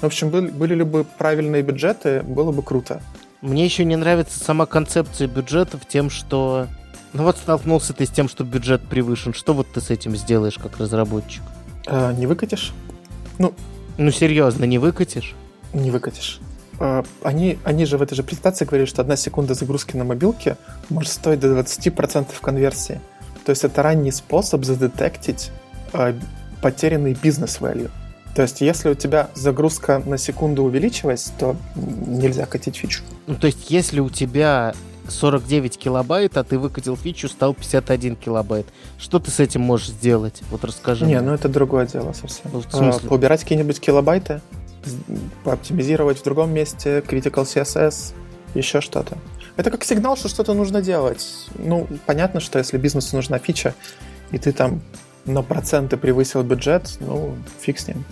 [0.00, 3.00] В общем, были, были ли бы правильные бюджеты, было бы круто.
[3.40, 6.66] Мне еще не нравится сама концепция бюджетов тем, что...
[7.12, 9.32] Ну вот столкнулся ты с тем, что бюджет превышен.
[9.32, 11.42] Что вот ты с этим сделаешь как разработчик?
[11.86, 12.72] Э, не выкатишь.
[13.38, 13.54] Ну,
[13.96, 15.34] ну серьезно, не выкатишь?
[15.72, 16.40] Не выкатишь.
[16.80, 20.56] Э, они, они же в этой же презентации говорили, что одна секунда загрузки на мобилке
[20.90, 23.00] может стоить до 20% конверсии.
[23.46, 25.50] То есть это ранний способ задетектить
[25.92, 26.14] э,
[26.60, 27.90] потерянный бизнес-value.
[28.38, 33.02] То есть, если у тебя загрузка на секунду увеличилась, то нельзя катить фичу.
[33.26, 34.74] Ну, то есть, если у тебя
[35.08, 38.66] 49 килобайт, а ты выкатил фичу, стал 51 килобайт.
[38.96, 40.42] Что ты с этим можешь сделать?
[40.52, 41.04] Вот расскажи.
[41.04, 41.20] Не, мне.
[41.22, 42.48] ну это другое дело совсем.
[42.52, 43.00] Ну, в смысле?
[43.06, 44.40] А, поубирать какие-нибудь килобайты,
[45.42, 48.14] пооптимизировать в другом месте, critical CSS,
[48.54, 49.18] еще что-то.
[49.56, 51.26] Это как сигнал, что что-то нужно делать.
[51.56, 53.74] Ну, понятно, что если бизнесу нужна фича,
[54.30, 54.80] и ты там
[55.24, 58.04] на проценты превысил бюджет, ну, фиг с ним.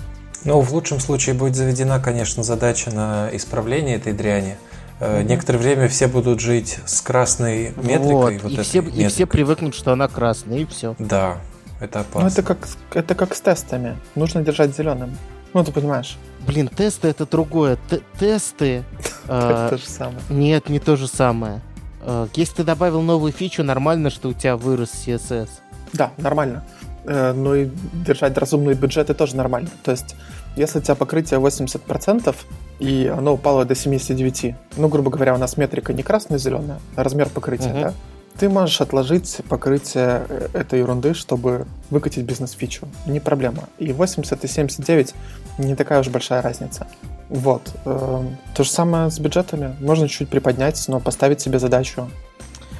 [0.46, 4.56] Ну, в лучшем случае будет заведена, конечно, задача на исправление этой дряни.
[5.00, 5.24] Mm-hmm.
[5.24, 8.38] Некоторое время все будут жить с красной метрикой.
[8.38, 9.04] Вот, вот и, все, метрикой.
[9.04, 10.94] и все привыкнут, что она красная, и все.
[10.98, 11.38] Да,
[11.80, 12.22] это опасно.
[12.22, 12.58] Ну, это как,
[12.94, 13.98] это как с тестами.
[14.14, 15.18] Нужно держать зеленым.
[15.52, 16.16] Ну, ты понимаешь.
[16.46, 17.76] Блин, тесты это другое.
[17.90, 18.84] Т- тесты...
[19.24, 20.20] Это то же самое.
[20.28, 21.60] Нет, не то же самое.
[22.02, 25.48] А, если ты добавил новую фичу, нормально, что у тебя вырос CSS.
[25.92, 26.62] Да, нормально.
[27.06, 29.70] Э, но и держать разумные бюджеты тоже нормально.
[29.82, 30.14] То есть,
[30.56, 32.34] если у тебя покрытие 80%,
[32.78, 37.28] и оно упало до 79, ну, грубо говоря, у нас метрика не красная-зеленая, а размер
[37.28, 37.82] покрытия, uh-huh.
[37.82, 37.94] да?
[38.38, 42.86] Ты можешь отложить покрытие э, этой ерунды, чтобы выкатить бизнес-фичу.
[43.06, 43.64] Не проблема.
[43.78, 45.14] И 80 и 79
[45.58, 46.86] не такая уж большая разница.
[47.30, 47.62] Вот.
[47.86, 48.22] Э,
[48.54, 49.74] то же самое с бюджетами.
[49.80, 52.10] Можно чуть-чуть приподнять, но поставить себе задачу.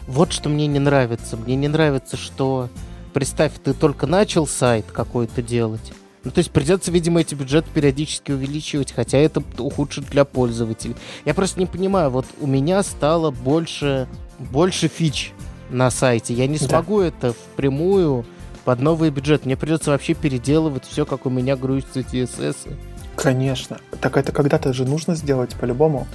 [0.06, 1.38] Вот что мне не нравится.
[1.38, 2.68] Мне не нравится, что
[3.14, 5.92] представь, ты только начал сайт какой-то делать.
[6.26, 10.96] Ну, то есть придется, видимо, эти бюджеты периодически увеличивать, хотя это ухудшит для пользователей.
[11.24, 14.08] Я просто не понимаю, вот у меня стало больше,
[14.40, 15.32] больше фич
[15.70, 16.34] на сайте.
[16.34, 17.06] Я не смогу да.
[17.06, 18.26] это впрямую
[18.64, 19.46] под новый бюджет.
[19.46, 22.76] Мне придется вообще переделывать все, как у меня грузятся CSS.
[23.14, 23.78] Конечно.
[24.00, 26.08] Так это когда-то же нужно сделать по-любому.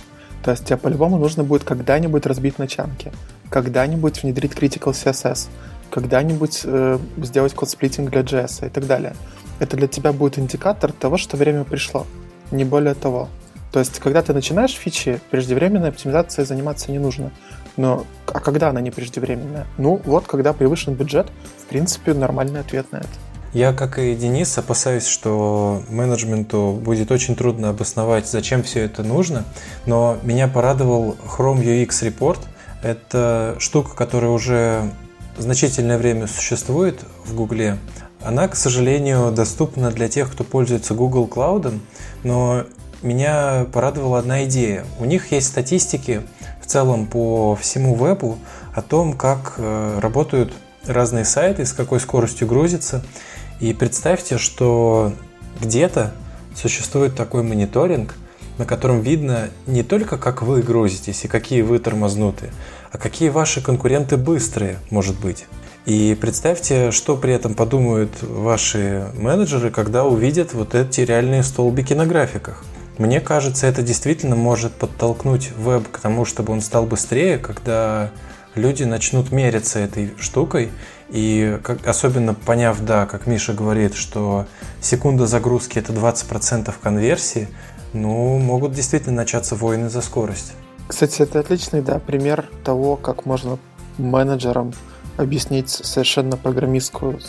[0.43, 3.13] То есть тебе по-любому нужно будет когда-нибудь разбить начанки,
[3.49, 5.47] когда-нибудь внедрить Critical CSS,
[5.89, 9.15] когда-нибудь э, сделать код-сплитинг для JS и так далее.
[9.61, 12.07] Это для тебя будет индикатор того, что время пришло.
[12.49, 13.29] Не более того.
[13.71, 17.31] То есть, когда ты начинаешь фичи, преждевременной оптимизацией заниматься не нужно.
[17.77, 19.67] Но а когда она не преждевременная?
[19.77, 21.27] Ну, вот, когда превышен бюджет,
[21.59, 23.07] в принципе, нормальный ответ на это.
[23.53, 29.43] Я, как и Денис, опасаюсь, что менеджменту будет очень трудно обосновать, зачем все это нужно,
[29.85, 32.39] но меня порадовал Chrome UX Report.
[32.81, 34.89] Это штука, которая уже
[35.37, 37.77] значительное время существует в Гугле.
[38.23, 41.79] Она, к сожалению, доступна для тех, кто пользуется Google Cloud,
[42.23, 42.65] но
[43.01, 44.85] меня порадовала одна идея.
[44.99, 46.21] У них есть статистики
[46.61, 48.37] в целом по всему вебу
[48.75, 50.53] о том, как э, работают
[50.85, 53.03] разные сайты, с какой скоростью грузятся.
[53.59, 55.13] И представьте, что
[55.59, 56.13] где-то
[56.55, 58.15] существует такой мониторинг,
[58.57, 62.51] на котором видно не только, как вы грузитесь и какие вы тормознуты,
[62.91, 65.45] а какие ваши конкуренты быстрые, может быть.
[65.85, 72.05] И представьте, что при этом подумают ваши менеджеры, когда увидят вот эти реальные столбики на
[72.05, 72.63] графиках.
[72.99, 78.11] Мне кажется, это действительно может подтолкнуть веб к тому, чтобы он стал быстрее, когда
[78.53, 80.69] люди начнут мериться этой штукой.
[81.09, 84.45] И как, особенно поняв, да, как Миша говорит, что
[84.81, 87.49] секунда загрузки это 20% конверсии,
[87.93, 90.53] ну, могут действительно начаться войны за скорость.
[90.87, 93.57] Кстати, это отличный, да, пример того, как можно
[93.97, 94.73] менеджерам
[95.17, 97.19] объяснить совершенно программистскую,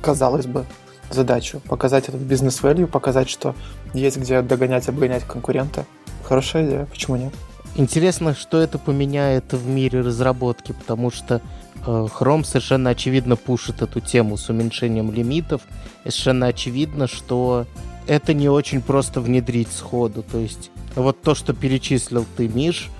[0.00, 0.64] казалось бы,
[1.10, 1.60] задачу.
[1.68, 3.54] Показать этот бизнес-value, показать, что
[3.94, 5.84] есть где догонять, обгонять конкурента.
[6.24, 7.32] Хорошая идея, почему нет?
[7.76, 11.40] Интересно, что это поменяет в мире разработки, потому что
[11.86, 15.62] э, Chrome совершенно очевидно пушит эту тему с уменьшением лимитов.
[16.04, 17.66] И совершенно очевидно, что
[18.06, 20.22] это не очень просто внедрить сходу.
[20.22, 22.90] То есть вот то, что перечислил ты, Миш,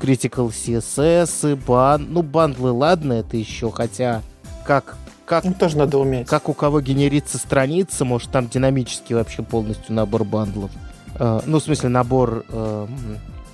[0.00, 2.06] Critical CSS, бан...
[2.10, 4.22] ну бандлы, ладно, это еще, хотя
[4.64, 4.96] как
[5.28, 6.26] как, ну, тоже надо уметь.
[6.26, 10.70] Как у кого генерится страница, может, там динамический вообще полностью набор бандлов.
[11.16, 12.86] Э, ну, в смысле, набор э,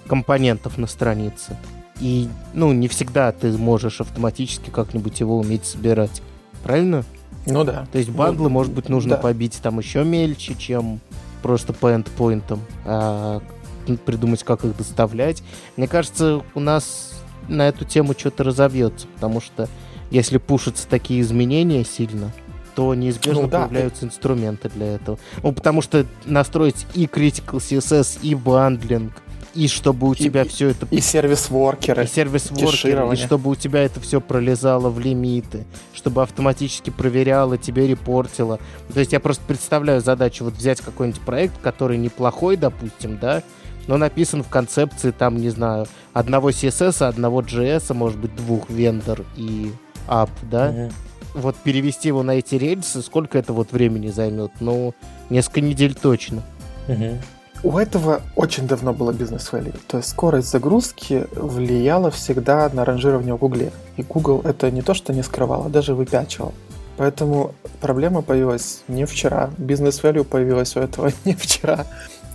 [0.06, 1.56] компонентов на странице.
[1.98, 6.22] И, ну, не всегда ты можешь автоматически как-нибудь его уметь собирать.
[6.62, 7.04] Правильно?
[7.46, 7.86] Ну да.
[7.90, 9.22] То есть бандлы, ну, может быть, нужно да.
[9.22, 11.00] побить там еще мельче, чем
[11.42, 13.42] просто по эндпоинтам, а
[13.84, 15.42] придумать, как их доставлять.
[15.76, 17.12] Мне кажется, у нас
[17.48, 19.68] на эту тему что-то разовьется, потому что
[20.10, 22.32] если пушатся такие изменения сильно,
[22.74, 23.62] то неизбежно ну, да.
[23.62, 25.18] появляются инструменты для этого.
[25.42, 29.12] Ну, потому что настроить и Critical CSS, и бандлинг,
[29.54, 30.86] и чтобы у тебя и, все это...
[30.90, 32.04] И сервис-воркеры.
[32.04, 37.86] И сервис-воркеры, и чтобы у тебя это все пролезало в лимиты, чтобы автоматически проверяло, тебе
[37.86, 38.58] репортило.
[38.92, 43.42] То есть я просто представляю задачу вот взять какой-нибудь проект, который неплохой, допустим, да,
[43.86, 49.24] но написан в концепции, там, не знаю, одного CSS, одного JS, может быть, двух вендор
[49.36, 49.72] и
[50.08, 50.70] app, да?
[50.70, 50.92] Mm-hmm.
[51.34, 54.52] Вот перевести его на эти рельсы, сколько это вот времени займет?
[54.60, 54.94] Ну,
[55.30, 56.42] несколько недель точно.
[56.86, 57.16] Mm-hmm.
[57.64, 59.74] У этого очень давно было бизнес value.
[59.88, 63.72] То есть скорость загрузки влияла всегда на ранжирование в Гугле.
[63.96, 66.52] И Google это не то, что не скрывал, а даже выпячивал.
[66.98, 69.50] Поэтому проблема появилась не вчера.
[69.56, 71.86] Бизнес value появилась у этого не вчера.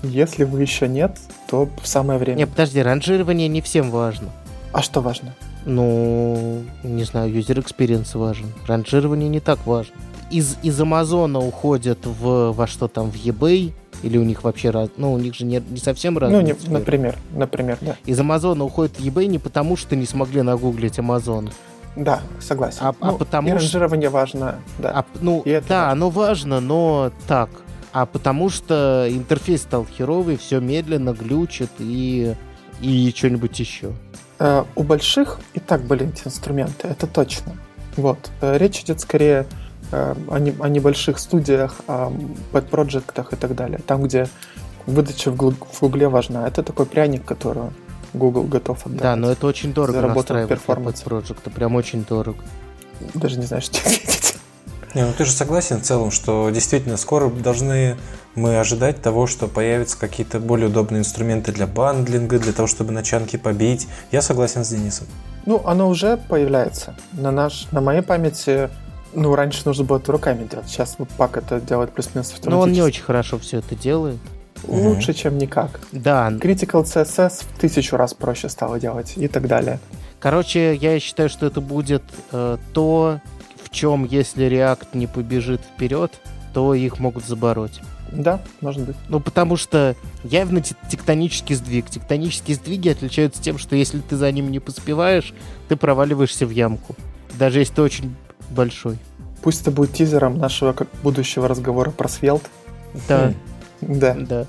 [0.03, 2.37] Если вы еще нет, то самое время.
[2.37, 4.29] Не, подожди, ранжирование не всем важно.
[4.71, 5.35] А что важно?
[5.65, 8.47] Ну, не знаю, user experience важен.
[8.67, 9.93] Ранжирование не так важно.
[10.31, 14.89] Из, из Амазона уходят в, во что там, в eBay, или у них вообще раз...
[14.95, 17.97] Ну, у них же не, не совсем разные Ну, не, например, например, да.
[18.05, 21.49] Из Амазона уходит в eBay не потому, что не смогли нагуглить Амазон.
[21.95, 22.79] Да, согласен.
[22.81, 24.91] А, а ну, а потому и ранжирование важно, да.
[24.99, 25.91] А, ну, да, важно.
[25.91, 27.49] оно важно, но так.
[27.91, 32.35] А потому что интерфейс стал херовый, все медленно, глючит и,
[32.81, 33.93] и что-нибудь еще.
[34.39, 37.55] Э, у больших и так были эти инструменты, это точно.
[37.95, 38.31] Вот.
[38.41, 39.47] Э, речь идет скорее
[39.91, 42.11] э, о, не, о небольших студиях, о
[42.51, 43.79] pet-проектах и так далее.
[43.85, 44.27] Там, где
[44.85, 46.47] выдача в, Гугле важна.
[46.47, 47.71] Это такой пряник, который
[48.13, 49.01] Google готов отдать.
[49.01, 51.01] Да, но это очень дорого настраивать performance.
[51.01, 52.43] проекта, прям очень дорого.
[53.13, 53.79] Даже не знаю, что.
[54.95, 57.95] Не, ну ты же согласен в целом, что действительно скоро должны
[58.35, 62.91] мы ожидать того, что появятся какие-то более удобные инструменты для bundling а, для того, чтобы
[62.91, 63.87] на chunk и побить.
[64.11, 65.07] Я согласен с Денисом.
[65.45, 66.95] Ну, оно уже появляется.
[67.13, 68.69] На, наш, на моей памяти
[69.13, 70.67] ну, раньше нужно было это руками делать.
[70.67, 72.49] Сейчас вот пак это делает плюс-минус автоматически.
[72.49, 74.19] Но он не очень хорошо все это делает.
[74.67, 75.79] Лучше, чем никак.
[75.91, 76.29] Да.
[76.31, 79.79] Critical CSS в тысячу раз проще стало делать и так далее.
[80.19, 83.21] Короче, я считаю, что это будет э, то,
[83.69, 86.19] в чем, если React не побежит вперед,
[86.53, 87.81] то их могут забороть.
[88.11, 88.95] Да, может быть.
[89.07, 91.89] Ну, потому что явно тектонический сдвиг.
[91.89, 95.33] Тектонические сдвиги отличаются тем, что если ты за ним не поспеваешь,
[95.67, 96.95] ты проваливаешься в ямку.
[97.37, 98.15] Даже если ты очень
[98.49, 98.97] большой.
[99.43, 102.47] Пусть это будет тизером нашего как будущего разговора про Svelte.
[103.07, 103.33] Да.
[103.81, 104.15] Да.
[104.15, 104.41] Да.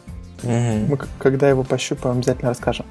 [0.42, 0.86] Угу.
[0.88, 2.86] Мы когда его пощупаем, обязательно расскажем.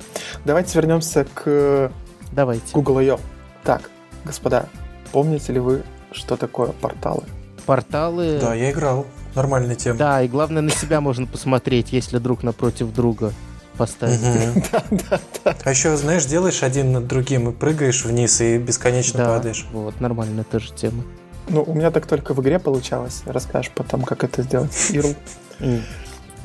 [0.45, 1.91] Давайте вернемся к
[2.31, 2.73] Давайте.
[2.73, 3.19] Google I.O.
[3.63, 3.89] Так,
[4.23, 4.67] господа,
[5.11, 7.23] помните ли вы, что такое порталы?
[7.65, 8.39] Порталы...
[8.39, 9.05] Да, я играл.
[9.35, 9.97] Нормальная тема.
[9.97, 13.33] Да, и главное, на себя можно посмотреть, если друг напротив друга
[13.77, 14.19] поставить.
[14.71, 15.55] Да, да, да.
[15.63, 19.65] А еще, знаешь, делаешь один над другим и прыгаешь вниз и бесконечно падаешь.
[19.71, 21.03] Вот, нормальная тоже тема.
[21.47, 23.23] Ну, у меня так только в игре получалось.
[23.25, 24.71] Расскажешь потом, как это сделать.
[24.89, 25.09] Иру.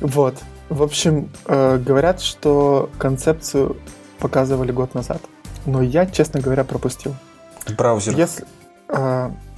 [0.00, 0.38] Вот.
[0.70, 3.76] В общем, э, говорят, что концепцию
[4.18, 5.20] показывали год назад.
[5.66, 7.14] Но я, честно говоря, пропустил.
[7.76, 8.16] Браузер?
[8.16, 8.44] Если,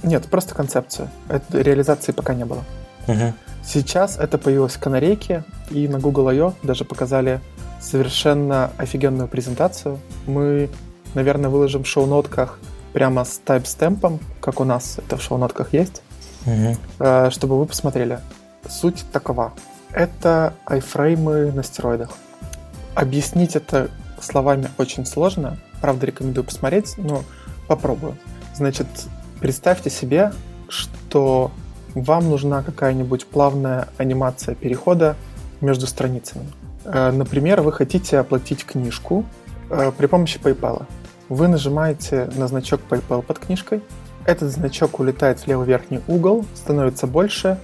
[0.03, 1.09] нет, просто концепцию.
[1.29, 2.63] Это, реализации пока не было.
[3.07, 3.33] Угу.
[3.63, 6.53] Сейчас это появилось в канарейке, и на Google I.O.
[6.63, 7.41] даже показали
[7.79, 9.99] совершенно офигенную презентацию.
[10.25, 10.69] Мы,
[11.13, 12.59] наверное, выложим в шоу-нотках
[12.93, 16.01] прямо с тайп-стемпом, как у нас это в шоу-нотках есть,
[16.45, 16.77] угу.
[17.31, 18.19] чтобы вы посмотрели.
[18.69, 19.53] Суть такова.
[19.91, 22.11] Это айфреймы на стероидах.
[22.95, 25.57] Объяснить это словами очень сложно.
[25.81, 27.23] Правда, рекомендую посмотреть, но
[27.67, 28.17] попробую.
[28.55, 28.87] Значит,
[29.39, 30.33] представьте себе,
[30.69, 31.51] что
[31.93, 35.15] вам нужна какая-нибудь плавная анимация перехода
[35.61, 36.45] между страницами.
[36.85, 39.25] Э, например, вы хотите оплатить книжку
[39.69, 40.85] э, при помощи PayPal.
[41.29, 43.81] Вы нажимаете на значок PayPal под книжкой,
[44.27, 47.57] этот значок улетает в левый верхний угол, становится больше,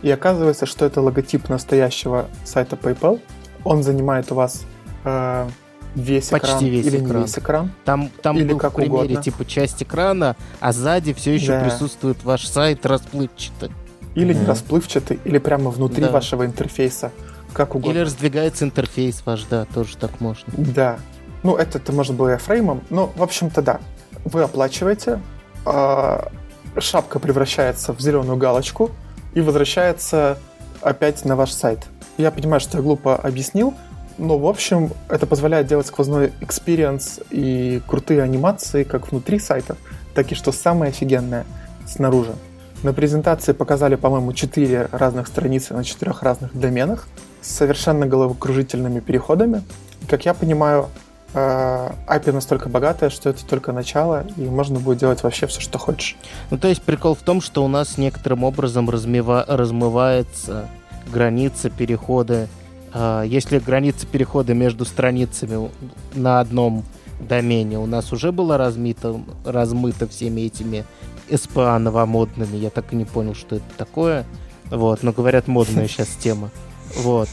[0.00, 3.20] и оказывается, что это логотип настоящего сайта PayPal.
[3.62, 4.62] Он занимает у вас
[5.04, 5.48] э,
[5.94, 7.16] весь Почти экран весь или экран.
[7.16, 7.70] не весь экран.
[7.84, 9.22] Там, там Или был как в примере угодно.
[9.22, 11.60] типа часть экрана, а сзади все еще Да.
[11.64, 13.70] присутствует ваш сайт расплывчато.
[14.14, 14.48] Или не Мгм.
[14.48, 16.10] расплывчатый, или прямо внутри Да.
[16.10, 17.12] вашего интерфейса.
[17.52, 17.92] Как угодно.
[17.92, 20.52] Или раздвигается интерфейс ваш, да, тоже так можно.
[20.56, 20.98] Да.
[21.42, 22.82] Ну, это, это может было и фреймом.
[22.90, 23.80] Ну, в общем-то, да.
[24.24, 25.20] Вы оплачиваете,
[25.64, 26.30] а,
[26.78, 28.90] шапка превращается в зеленую галочку
[29.34, 30.38] и возвращается
[30.82, 31.86] опять на ваш сайт.
[32.18, 33.74] Я понимаю, что я глупо объяснил,
[34.18, 39.78] но, в общем, это позволяет делать сквозной experience и крутые анимации как внутри сайтов,
[40.14, 41.46] так и, что самое офигенное,
[41.86, 42.34] снаружи.
[42.82, 47.08] На презентации показали, по-моему, четыре разных страницы на четырех разных доменах
[47.40, 49.62] с совершенно головокружительными переходами.
[50.08, 50.88] Как я понимаю,
[51.34, 55.78] э, API настолько богатая, что это только начало, и можно будет делать вообще все, что
[55.78, 56.16] хочешь.
[56.50, 60.68] Ну, то есть прикол в том, что у нас некоторым образом размева- размывается
[61.12, 62.48] граница перехода.
[62.92, 65.70] А, Если граница перехода между страницами
[66.14, 66.84] на одном
[67.20, 70.84] домене у нас уже была размита, размыта всеми этими
[71.28, 74.24] SPA новомодными, я так и не понял, что это такое.
[74.70, 76.50] Вот, но говорят, модная сейчас тема.
[76.96, 77.28] Вот.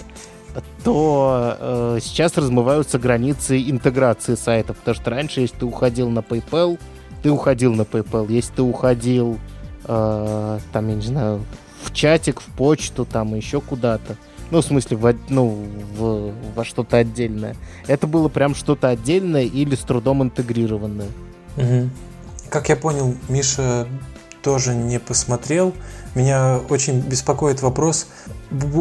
[0.86, 6.80] То э, сейчас размываются границы интеграции сайтов, потому что раньше, если ты уходил на PayPal,
[7.24, 8.32] ты уходил на PayPal.
[8.32, 9.38] Если ты уходил,
[9.84, 11.46] э, там, я не знаю,
[11.84, 14.16] в чатик, в почту, там, еще куда-то,
[14.52, 15.66] ну, в смысле, в, ну,
[15.98, 17.56] в- во что-то отдельное.
[17.88, 21.10] Это было прям что-то отдельное или с трудом интегрированное.
[21.58, 21.92] Мгм.
[22.50, 23.88] Как я понял, Миша
[24.44, 25.74] тоже не посмотрел.
[26.14, 28.08] Меня очень беспокоит вопрос,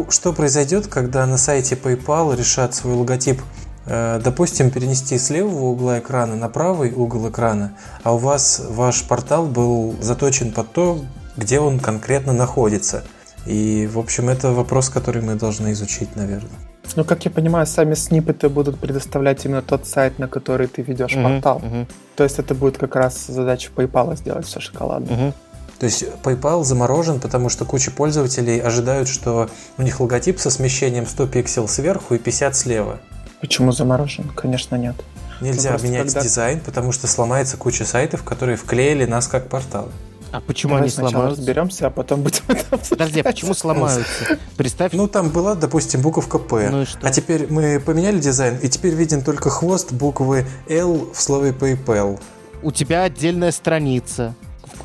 [0.09, 3.41] что произойдет, когда на сайте PayPal решат свой логотип,
[3.87, 9.03] э, допустим, перенести с левого угла экрана на правый угол экрана, а у вас ваш
[9.03, 11.01] портал был заточен под то,
[11.35, 13.03] где он конкретно находится.
[13.45, 16.49] И, в общем, это вопрос, который мы должны изучить, наверное.
[16.95, 21.15] Ну, как я понимаю, сами сниппеты будут предоставлять именно тот сайт, на который ты ведешь
[21.15, 21.59] Мгм, портал.
[21.59, 25.11] мгм, То есть это будет как раз задача PayPal сделать все шоколадно.
[25.11, 25.33] мгм.
[25.79, 31.05] То есть PayPal заморожен, потому что куча пользователей ожидают, что у них логотип со смещением
[31.05, 32.99] 100 пиксел сверху и 50 слева.
[33.41, 34.29] Почему заморожен?
[34.35, 34.95] Конечно, нет.
[35.41, 39.89] Нельзя Ну, менять когда- дизайн, потому что сломается куча сайтов, которые вклеили нас как портал.
[40.31, 41.39] А почему Давай они сломаются?
[41.39, 44.37] разберемся, а потом будем это Подожди, а почему сломаются?
[44.57, 46.69] Представь, Ну, там была, допустим, буковка П.
[46.69, 46.99] Ну и что?
[47.07, 52.19] А теперь мы поменяли дизайн, и теперь виден только хвост буквы L в слове PayPal.
[52.63, 54.33] у тебя отдельная страница,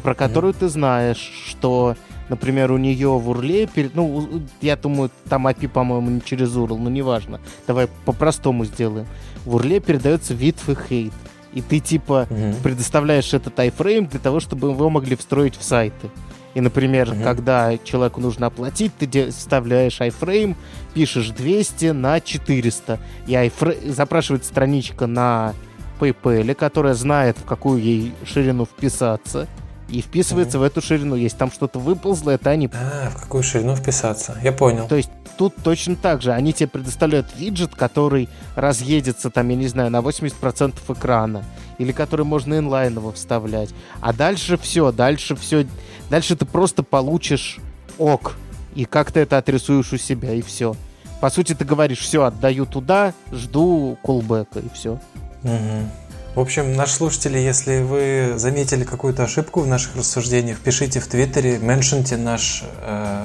[0.02, 1.96] про которую ты знаешь, что,
[2.28, 6.54] например, у нее в URL е, перед- ну, я думаю, там API, по-моему, не через
[6.54, 7.40] URL, но неважно.
[7.66, 9.06] Давай по-простому сделаем.
[9.44, 10.72] В урле передается width и
[11.08, 11.12] height.
[11.52, 12.54] И ты, типа, Мгм.
[12.62, 16.08] предоставляешь этот iframe для того, чтобы его могли встроить в сайты.
[16.54, 17.22] И, например, Мгм.
[17.22, 20.56] когда человеку нужно оплатить, ты вставляешь iframe,
[20.94, 25.54] пишешь 200 на 400, и ifra- запрашивает страничка на
[26.00, 29.46] PayPal, которая знает, в какую ей ширину вписаться,
[29.90, 31.16] и вписывается в эту ширину.
[31.16, 32.70] Если там что-то выползло, это они.
[32.72, 34.38] А, в какую ширину вписаться?
[34.42, 34.86] Я понял.
[34.86, 36.32] То есть тут точно так же.
[36.32, 41.44] Они тебе предоставляют виджет, который разъедется, там, я не знаю, на 80% экрана.
[41.78, 43.70] Или который можно инлайново вставлять.
[44.00, 45.66] А дальше все, дальше все.
[46.10, 47.58] Дальше ты просто получишь
[47.98, 48.36] ок.
[48.74, 50.76] И как ты это отрисуешь у себя, и все.
[51.20, 55.00] По сути, ты говоришь, все, отдаю туда, жду колбека, и все.
[55.42, 55.90] Угу.
[56.34, 61.58] В общем, наши слушатели, если вы заметили какую-то ошибку в наших рассуждениях, пишите в Твиттере,
[61.58, 63.24] меншинте наш э,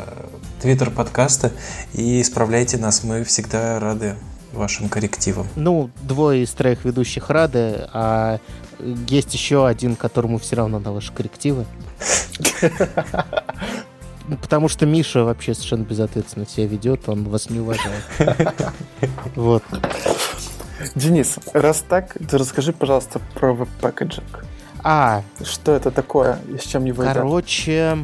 [0.60, 1.52] Твиттер подкаста
[1.94, 3.04] и исправляйте нас.
[3.04, 4.16] Мы всегда рады
[4.54, 5.48] вашим коррективам.
[5.56, 8.40] Ну, двое из троих ведущих рады, а
[9.08, 11.68] есть еще один, которому все равно на ваши коррективы.
[14.42, 18.04] Потому что Миша вообще совершенно безответственно себя ведет, он вас не уважает.
[19.36, 19.64] Вот.
[20.96, 24.46] Денис, раз так, то расскажи, пожалуйста, про веб-пакетинг.
[24.84, 25.24] А.
[25.44, 27.98] Что это такое и с чем его Короче,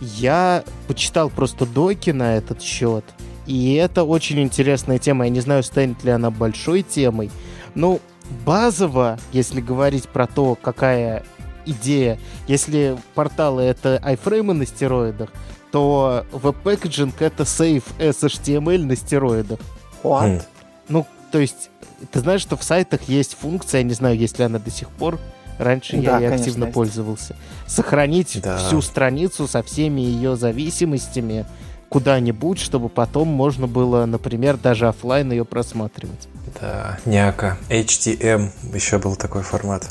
[0.00, 3.04] я почитал просто доки на этот счет.
[3.46, 5.24] И это очень интересная тема.
[5.24, 7.30] Я не знаю, станет ли она большой темой.
[7.74, 8.00] Ну,
[8.44, 11.24] базово, если говорить про то, какая
[11.66, 12.18] идея,
[12.48, 15.30] если порталы это iframe ы на стероидах,
[15.70, 19.58] то web packaging это save as HTML на стероидах.
[20.02, 20.42] What?
[20.88, 21.70] Ну, то есть,
[22.10, 24.88] ты знаешь, что в сайтах есть функция, я не знаю, есть ли она до сих
[24.90, 25.18] пор,
[25.58, 26.74] раньше да, я ей активно есть.
[26.74, 27.36] пользовался,
[27.66, 28.58] сохранить да.
[28.58, 31.46] всю страницу со всеми ее зависимостями
[31.88, 36.28] куда-нибудь, чтобы потом можно было, например, даже офлайн ее просматривать.
[36.60, 37.56] Да, няка.
[37.68, 39.88] HTM еще был такой формат.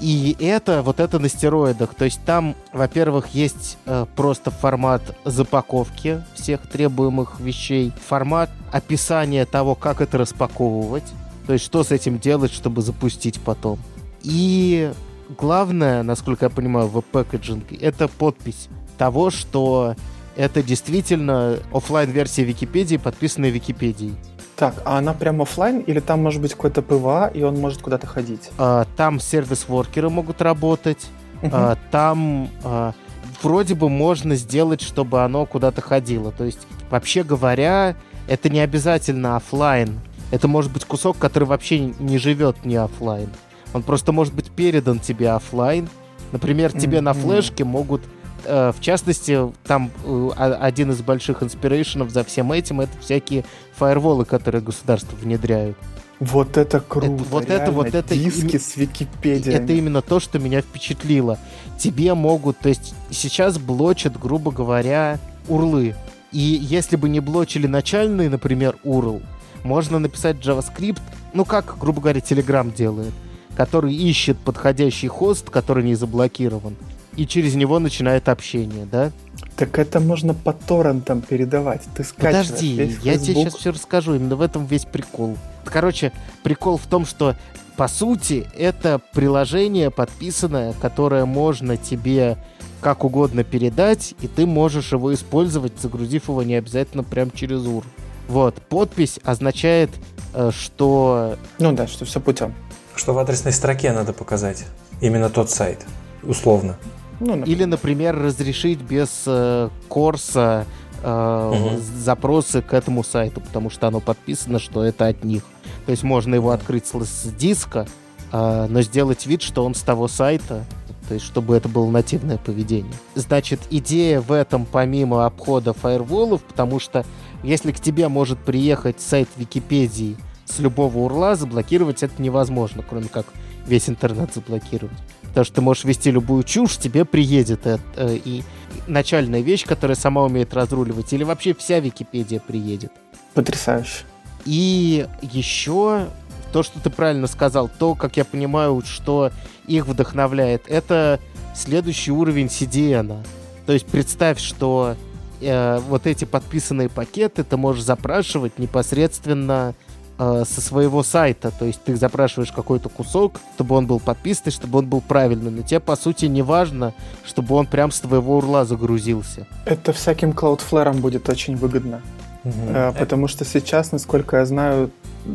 [0.00, 1.94] И это, вот это на стероидах.
[1.94, 9.74] То есть там, во-первых, есть э, просто формат запаковки всех требуемых вещей, формат описания того,
[9.74, 11.04] как это распаковывать,
[11.46, 13.78] то есть что с этим делать, чтобы запустить потом.
[14.22, 14.92] И
[15.38, 18.68] главное, насколько я понимаю, в packaging е, это подпись
[18.98, 19.94] того, что
[20.36, 24.14] это действительно офлайн версия Википедии, подписанная Википедией.
[24.56, 28.06] Так, а она прям офлайн или там может быть какой-то PWA, и он может куда-то
[28.06, 28.50] ходить?
[28.58, 31.06] А, там service worker ы могут работать.
[31.42, 31.50] Угу.
[31.52, 32.94] А, там а,
[33.42, 36.32] вроде бы можно сделать, чтобы оно куда-то ходило.
[36.32, 37.96] То есть, вообще говоря,
[38.28, 40.00] это не обязательно офлайн.
[40.30, 43.28] Это может быть кусок, который вообще не живет не офлайн.
[43.72, 45.88] Он просто может быть передан тебе офлайн.
[46.32, 47.02] Например, тебе mm-hmm.
[47.02, 48.02] на флешке могут
[48.46, 54.24] Э, в частности, там э, один из больших инспирейшенов за всем этим это всякие фаерволы,
[54.24, 55.76] которые государства внедряют.
[56.20, 57.12] Вот это круто.
[57.12, 58.14] Это, вот это, вот это.
[58.14, 59.56] Диски с Википедией.
[59.56, 61.38] Это именно то, что меня впечатлило.
[61.78, 65.18] Тебе могут, то есть сейчас блочат, грубо говоря,
[65.48, 65.94] урлы.
[66.32, 69.22] И если бы не блочили начальный, например, URL,
[69.66, 71.00] можно написать JavaScript,
[71.34, 73.12] ну как, грубо говоря, Telegram делает,
[73.56, 76.76] который ищет подходящий хост, который не заблокирован
[77.16, 79.10] и через него начинает общение, да?
[79.56, 81.82] Так это можно по торрентам передавать.
[81.94, 84.14] Ты скачиваешь Подожди, я тебе сейчас все расскажу.
[84.14, 85.36] Именно в этом весь прикол.
[85.64, 86.12] Короче,
[86.42, 87.34] прикол в том, что
[87.76, 92.36] по сути это приложение подписанное, которое можно тебе
[92.80, 97.84] как угодно передать, и ты можешь его использовать, загрузив его не обязательно прям через UR.
[98.28, 99.90] Вот, подпись означает,
[100.34, 101.36] э, что...
[101.58, 102.54] Ну да, что все путем.
[102.94, 104.66] Что в адресной строке надо показать.
[105.00, 105.84] Именно тот сайт.
[106.22, 106.76] Условно.
[107.20, 110.66] Ну, Или, например, разрешить без э, корса
[111.02, 111.80] э, угу.
[111.98, 115.42] запросы к этому сайту, потому что оно подписано, что это от них.
[115.86, 117.86] То есть можно его открыть с диска,
[118.32, 120.64] э, но сделать вид, что он с того сайта,
[121.06, 122.92] то есть чтобы это было нативное поведение.
[123.14, 127.04] Значит, идея в этом помимо обхода фаерволов, потому что
[127.42, 133.26] если к тебе может приехать сайт Википедии с любого урла, заблокировать это невозможно, кроме как
[133.66, 134.96] весь интернет заблокировать.
[135.22, 137.82] Потому что ты можешь вести любую чушь, тебе приедет это.
[137.96, 138.42] Э, и
[138.86, 142.92] начальная вещь, которая сама умеет разруливать, или вообще вся Википедия приедет.
[143.34, 144.04] Потрясающе.
[144.46, 146.06] И еще
[146.52, 149.30] то, что ты правильно сказал, то, как я понимаю, что
[149.66, 151.20] их вдохновляет, это
[151.54, 153.24] следующий уровень CDN.
[153.66, 154.96] То есть представь, что
[155.40, 159.74] э, вот эти подписанные пакеты ты можешь запрашивать непосредственно
[160.18, 161.50] э, со своего сайта.
[161.50, 165.50] То есть ты запрашиваешь какой-то кусок, чтобы он был подписан, чтобы он был правильный.
[165.50, 166.94] Но тебе, по сути, не важно,
[167.24, 169.46] чтобы он прям с твоего урла загрузился.
[169.64, 172.02] Это всяким Cloudflare будет очень выгодно.
[172.44, 172.54] Угу.
[172.68, 174.90] Э, потому что сейчас, насколько я знаю,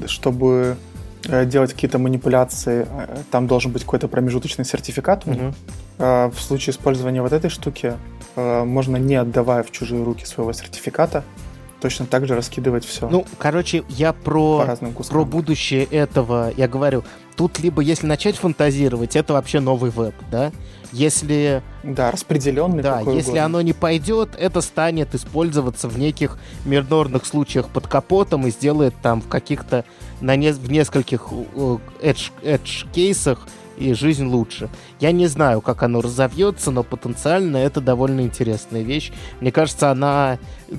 [0.06, 0.78] чтобы
[1.46, 5.26] делать какие-то манипуляции, э, там должен быть какой-то промежуточный сертификат.
[5.28, 5.54] Угу.
[5.98, 7.94] В случае использования вот этой штуки
[8.36, 11.24] можно, не отдавая в чужие руки своего сертификата,
[11.82, 13.10] точно так же раскидывать все.
[13.10, 14.78] Ну, короче, я про,
[15.10, 17.04] про будущее этого, я говорю,
[17.36, 20.52] тут либо если начать фантазировать, это вообще новый веб, да?
[20.92, 21.64] Если...
[21.84, 22.84] Да, распределенный.
[22.84, 23.46] Да, если угодно.
[23.46, 29.22] оно не пойдет, это станет использоваться в неких минорных случаях под капотом и сделает там
[29.22, 29.86] в каких-то,
[30.20, 33.48] на не, в нескольких edge, edge кейсах
[33.82, 34.70] и жизнь лучше.
[35.00, 39.12] Я не знаю, как оно разовьется, но потенциально это довольно интересная вещь.
[39.40, 40.38] Мне кажется, она...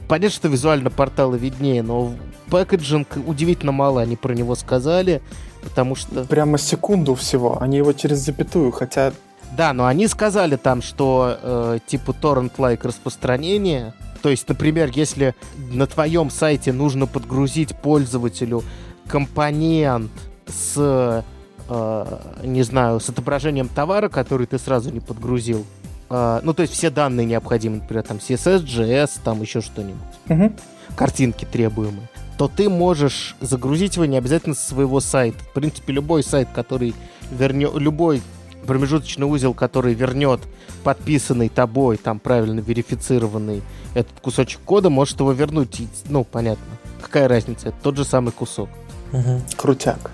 [0.09, 2.13] Понятно, что визуально порталы виднее, но
[2.51, 5.23] пэкэджинг удивительно мало они про него сказали,
[5.63, 6.25] потому что...
[6.25, 7.61] Прямо секунду всего.
[7.61, 9.15] Они его через запятую хотят
[9.57, 13.93] да, но они сказали там, что э, типа торрент-лайк распространение,
[14.23, 15.35] то есть, например, если
[15.73, 18.63] на твоем сайте нужно подгрузить пользователю
[19.09, 20.11] компонент
[20.47, 21.25] с,
[21.73, 25.65] э, не знаю, с отображением товара, который ты сразу не подгрузил,
[26.11, 30.53] э, ну, то есть все данные необходимы, например, там CSS, JS, там еще что-нибудь, угу.
[30.97, 32.09] картинки требуемые,
[32.39, 35.39] то ты можешь загрузить его не обязательно со своего сайта.
[35.45, 36.95] В принципе, любой сайт, который
[37.31, 38.23] вернет, любой
[38.67, 40.41] промежуточный узел, который вернет
[40.85, 43.63] подписанный тобой, там правильно верифицированный
[43.95, 45.83] этот кусочек кода, может его вернуть.
[46.09, 46.65] Ну, понятно.
[47.01, 47.69] Какая разница?
[47.69, 48.69] Это тот же самый кусок.
[49.13, 49.43] Угу.
[49.57, 50.11] Крутяк.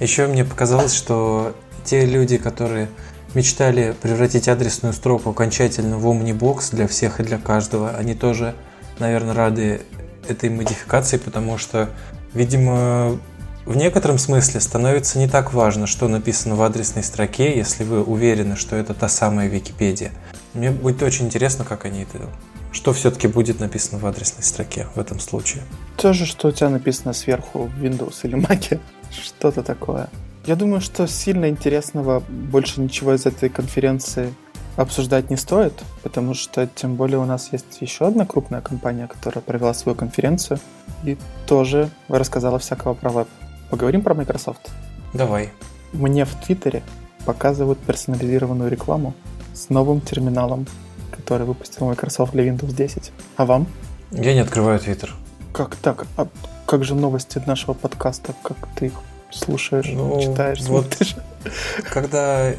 [0.00, 2.88] Еще мне показалось, что те люди, которые
[3.34, 8.54] мечтали превратить адресную строку окончательно в Omnibox для всех и для каждого, они тоже,
[8.98, 9.82] наверное, рады
[10.28, 11.90] этой модификации, потому что,
[12.34, 13.18] видимо,
[13.64, 18.56] в некотором смысле становится не так важно, что написано в адресной строке, если вы уверены,
[18.56, 20.12] что это та самая Википедия.
[20.54, 22.28] Мне будет очень интересно, как они это...
[22.72, 25.62] Что все-таки будет написано в адресной строке в этом случае.
[25.96, 28.78] То же, что у тебя написано сверху в Windows или Mac.
[29.10, 30.08] Что-то такое.
[30.46, 34.32] Я думаю, что сильно интересного больше ничего из этой конференции
[34.76, 39.42] обсуждать не стоит, потому что тем более у нас есть еще одна крупная компания, которая
[39.42, 40.60] провела свою конференцию
[41.02, 43.28] и тоже рассказала всякого про веб.
[43.70, 44.70] Поговорим про Microsoft?
[45.14, 45.50] Давай.
[45.92, 46.82] Мне в Твиттере
[47.24, 49.14] показывают персонализированную рекламу
[49.54, 50.66] с новым терминалом,
[51.10, 53.12] который выпустил Microsoft для Windows 10.
[53.36, 53.66] А вам?
[54.12, 55.14] Я не открываю Твиттер.
[55.52, 56.06] Как так?
[56.16, 56.28] А
[56.66, 58.34] как же новости нашего подкаста?
[58.42, 58.94] Как ты их
[59.30, 61.16] слушаешь, ну, читаешь, вот смотришь?
[61.92, 62.52] Когда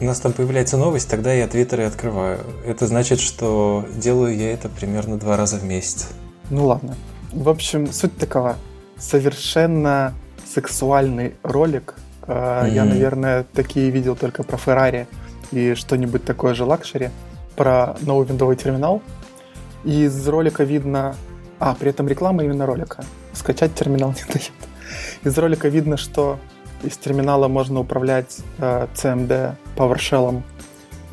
[0.00, 2.40] у нас там появляется новость, тогда я Твиттер и открываю.
[2.66, 6.08] Это значит, что делаю я это примерно два раза в месяц.
[6.50, 6.96] Ну ладно.
[7.32, 8.56] В общем, суть такова.
[8.98, 10.14] Совершенно
[10.52, 11.94] сексуальный ролик.
[12.22, 12.70] Mm-hmm.
[12.72, 15.06] Я, наверное, такие видел только про Ferrari
[15.52, 17.10] и что-нибудь такое же luxury.
[17.56, 19.02] Про новый виндовый терминал.
[19.84, 21.14] И из ролика видно...
[21.60, 23.04] А, при этом реклама именно ролика.
[23.34, 24.52] Скачать терминал не дает.
[25.24, 26.38] Из ролика видно, что
[26.82, 30.42] из терминала можно управлять э, CMD PowerShell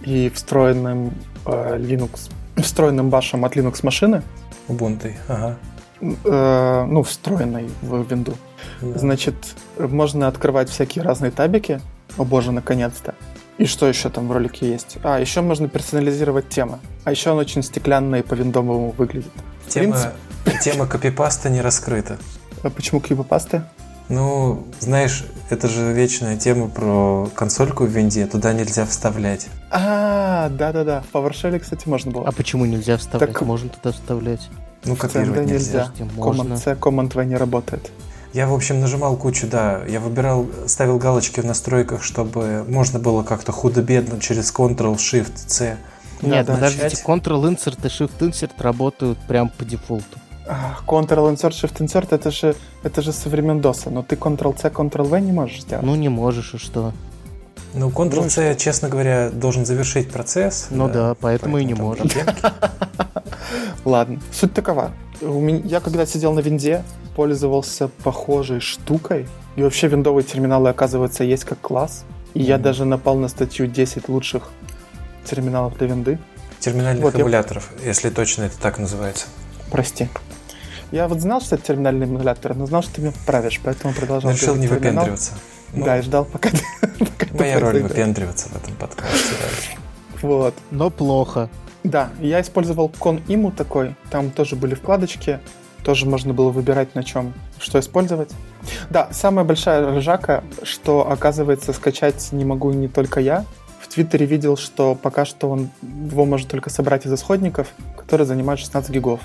[0.03, 1.13] и встроенным
[1.45, 4.21] э, Linux, встроенным башем от Linux машины.
[4.67, 5.57] Ubuntu, ага.
[6.01, 8.37] Э, ну, встроенной в Windows.
[8.81, 8.97] Да.
[8.99, 9.35] Значит,
[9.77, 11.79] можно открывать всякие разные табики.
[12.17, 13.15] О боже, наконец-то.
[13.57, 14.97] И что еще там в ролике есть?
[15.03, 16.79] А, еще можно персонализировать темы.
[17.03, 19.31] А еще он очень стеклянный и по-виндовому выглядит.
[19.67, 20.13] Тема,
[20.61, 22.17] тема копипаста не раскрыта.
[22.63, 23.63] А почему копипасты?
[24.09, 29.47] Ну, знаешь, это же вечная тема про консольку в винде, туда нельзя вставлять.
[29.69, 32.27] А, да-да-да, в PowerShell, кстати, можно было.
[32.27, 33.31] А почему нельзя вставлять?
[33.31, 33.41] Так...
[33.41, 34.49] Можно туда вставлять.
[34.83, 35.91] Ну, копировать нельзя.
[35.97, 36.13] нельзя.
[36.17, 37.89] Command-C, Command-V не работает.
[38.33, 39.81] Я, в общем, нажимал кучу, да.
[39.87, 45.77] Я выбирал, ставил галочки в настройках, чтобы можно было как-то худо-бедно через Ctrl-Shift-C
[46.21, 50.19] Нет, подождите, Ctrl-Insert и Shift-Insert работают прям по дефолту.
[50.87, 55.61] Ctrl-Insert, Shift-Insert, это же, это же со времен DOS, но ты Ctrl-C, Ctrl-V не можешь
[55.61, 55.85] сделать.
[55.85, 56.93] Ну, не можешь, и что?
[57.73, 60.67] Ну, Ctrl-C, честно говоря, должен завершить процесс.
[60.71, 62.15] Ну да, да поэтому, поэтому и не может.
[63.85, 64.91] Ладно, суть такова.
[65.21, 66.83] Я когда сидел на винде,
[67.15, 69.27] пользовался похожей штукой.
[69.55, 72.03] И вообще виндовые терминалы, оказывается, есть как класс.
[72.33, 72.43] И mm-hmm.
[72.43, 74.49] я даже напал на статью 10 лучших
[75.25, 76.19] терминалов для винды.
[76.59, 77.87] Терминальных вот, эмуляторов, я...
[77.87, 79.27] если точно это так называется.
[79.71, 80.09] Прости.
[80.91, 84.31] Я вот знал, что это терминальный эмулятор, но знал, что ты меня поправишь, поэтому продолжал.
[84.31, 85.05] Решил не терминал.
[85.05, 85.31] выпендриваться.
[85.73, 86.59] Ну, да, и ждал, пока ты...
[87.05, 89.35] Пока моя роль выпендриваться в этом подкасте.
[90.21, 90.53] Вот.
[90.69, 91.49] Но плохо.
[91.83, 95.39] Да, я использовал ConImu такой, там тоже были вкладочки,
[95.83, 98.29] тоже можно было выбирать на чем, что использовать.
[98.89, 103.45] Да, самая большая ржака, что, оказывается, скачать не могу не только я.
[103.79, 108.59] В Твиттере видел, что пока что он его может только собрать из исходников, которые занимают
[108.59, 109.21] 16 гигов.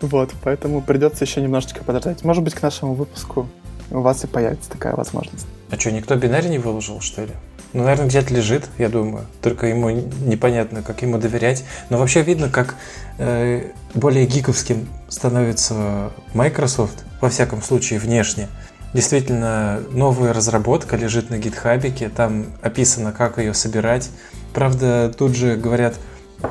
[0.00, 2.22] Вот, поэтому придется еще немножечко подождать.
[2.22, 3.48] Может быть, к нашему выпуску
[3.90, 5.46] у вас и появится такая возможность.
[5.70, 7.30] А что, никто бинарь не выложил, что ли?
[7.72, 9.26] Ну, наверное, где-то лежит, я думаю.
[9.42, 11.64] Только ему непонятно, как ему доверять.
[11.90, 12.76] Но вообще видно, как
[13.18, 18.48] э, более гиковским становится Microsoft, во всяком случае, внешне.
[18.92, 24.10] Действительно, новая разработка лежит на гитхабике, там описано, как ее собирать.
[24.54, 25.96] Правда, тут же говорят,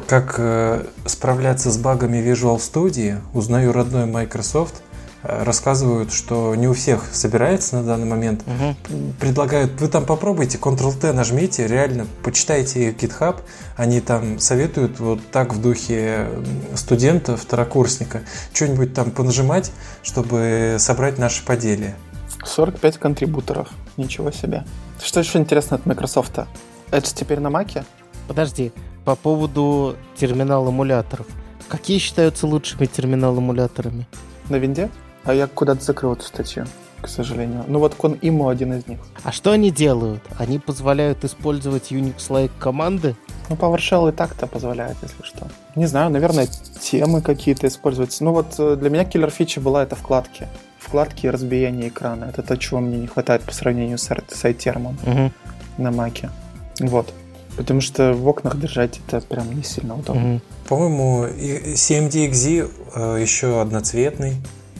[0.07, 3.21] как э, справляться с багами Visual Studio.
[3.33, 4.81] Узнаю родной Microsoft.
[5.23, 8.43] э, рассказывают, что не у всех собирается на данный момент.
[8.45, 9.13] Угу.
[9.19, 13.37] Предлагают, вы там попробуйте, Ctrl-T нажмите, реально почитайте их GitHub,
[13.75, 16.27] они там советуют вот так в духе
[16.75, 18.21] студента, второкурсника,
[18.53, 19.71] что-нибудь там понажимать,
[20.03, 21.95] чтобы собрать наши поделия.
[22.43, 24.63] 45 контрибуторов, ничего себе.
[25.03, 26.39] Что еще интересно от Microsoft?
[26.91, 27.83] Это теперь на Маке?
[28.27, 28.71] Подожди,
[29.05, 31.27] по поводу терминал-эмуляторов.
[31.67, 34.07] Какие считаются лучшими терминал-эмуляторами?
[34.49, 34.89] На винде?
[35.23, 36.65] А я куда-то закрыл эту статью,
[37.01, 37.63] к сожалению.
[37.67, 38.99] Ну вот ConImo один из них.
[39.23, 40.21] А что они делают?
[40.37, 43.15] Они позволяют использовать Unix-like команды?
[43.49, 45.47] Ну, PowerShell и так-то позволяет, если что.
[45.75, 46.47] Не знаю, наверное,
[46.81, 48.23] темы какие-то используются.
[48.23, 50.47] Ну вот э, для меня киллер фича была это вкладки.
[50.79, 52.25] Вкладки и разбиение экрана.
[52.25, 55.31] Это то, чего мне не хватает по сравнению с, с iTerm угу.
[55.77, 56.29] на Маке.
[56.79, 57.13] Вот.
[57.57, 60.35] Потому что в окнах держать это прям не сильно удобно.
[60.35, 60.41] Угу.
[60.67, 64.35] По-моему, CMDXZ э, еще одноцветный.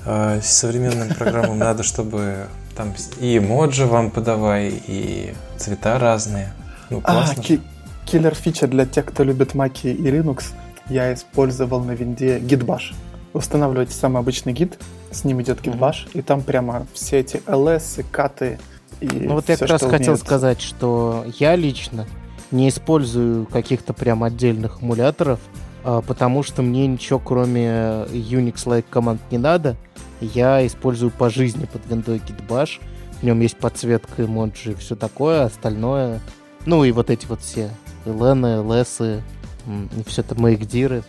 [0.06, 6.54] Э, современным программам надо, чтобы там и эмоджи вам подавай, и цвета разные.
[6.90, 7.44] Ну, а, классно.
[7.48, 10.44] А, киллер фича для тех, кто любит Mac и Linux.
[10.90, 12.94] Я использовал на винде Gitbash.
[13.34, 14.78] Устанавливаете самый обычный гид,
[15.12, 16.20] с ним идет Gitbash, mm-hmm.
[16.20, 18.60] и там прямо все эти LS и каты
[19.02, 22.06] и Ну вот я как раз хотел сказать, что я лично
[22.52, 25.40] не использую каких-то прям отдельных эмуляторов,
[25.84, 29.76] а, потому что мне ничего кроме Unix-like команд не надо.
[30.22, 32.80] Я использую по жизни под виндой Gitbash.
[33.20, 36.22] В нем есть подсветка эмоджи и все такое, остальное...
[36.66, 37.70] Ну и вот эти вот все
[38.06, 39.22] LN, LS,
[39.68, 41.04] и все это мейкдиры.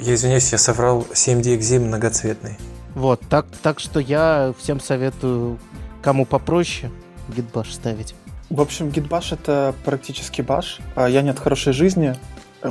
[0.00, 2.58] Я извиняюсь, я соврал 7DXZ многоцветный.
[2.94, 5.58] Вот, так, так что я всем советую,
[6.02, 6.90] кому попроще,
[7.28, 8.14] Gitbash ставить.
[8.50, 10.78] В общем, Gitbash это практически баш.
[10.94, 12.16] А я нет хорошей жизни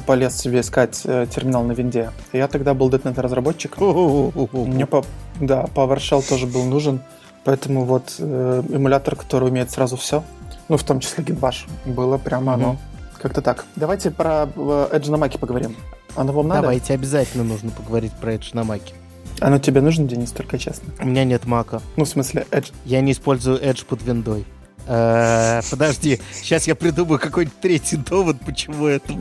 [0.06, 2.12] полез себе искать э, терминал на винде.
[2.34, 3.78] Я тогда был .NET разработчик.
[3.78, 5.06] Мне по,
[5.40, 7.02] да, PowerShell тоже был нужен.
[7.44, 10.24] Поэтому вот э, эмулятор, который умеет сразу все,
[10.68, 12.56] ну, в том числе Gitbash, было прямо mm-hmm.
[12.56, 12.78] оно.
[13.22, 13.66] Как-то так.
[13.76, 15.76] Давайте про э, Edge на Маке поговорим.
[16.16, 16.62] Оно вам надо?
[16.64, 18.96] Давайте, обязательно нужно поговорить про Edge на Маке.
[19.42, 20.94] Оно тебе нужно, Денис, только честно?
[21.00, 21.82] У меня нет Мака.
[21.98, 22.74] Ну, в смысле, Edge?
[22.86, 24.46] Я не использую Edge под виндой.
[24.88, 29.14] Э, подожди, сейчас я придумаю какой-нибудь третий довод, почему это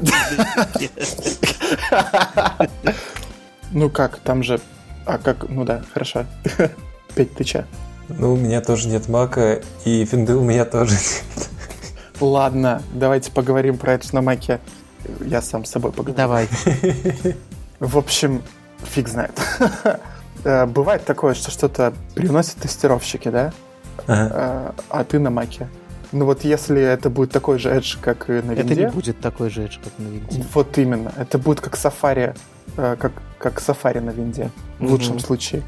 [3.73, 4.61] Ну как, там же...
[5.07, 5.49] А как...
[5.49, 6.27] Ну да, хорошо.
[7.15, 7.67] Петь, ты че?
[8.09, 11.49] Ну, у меня тоже нет мака, и винды у меня тоже нет.
[12.21, 14.61] Ладно, давайте поговорим про это на маке.
[15.21, 16.17] Я сам с собой поговорю.
[16.17, 16.49] Давай.
[17.81, 18.43] В общем,
[18.85, 19.33] фиг знает.
[20.47, 23.55] Э, бывает такое, что что-то приносят тестировщики, да?
[24.07, 24.75] Ага.
[24.91, 25.69] а ты на маке.
[26.15, 28.75] Ну вот если это будет такой же Edge, как и на винде...
[28.75, 30.45] Это не будет такой же Edge, как на винде.
[30.55, 31.13] Вот именно.
[31.17, 32.37] Это будет как Safari,
[32.77, 35.27] э, как, как Safari на винде, в лучшем mm-hmm.
[35.27, 35.63] случае.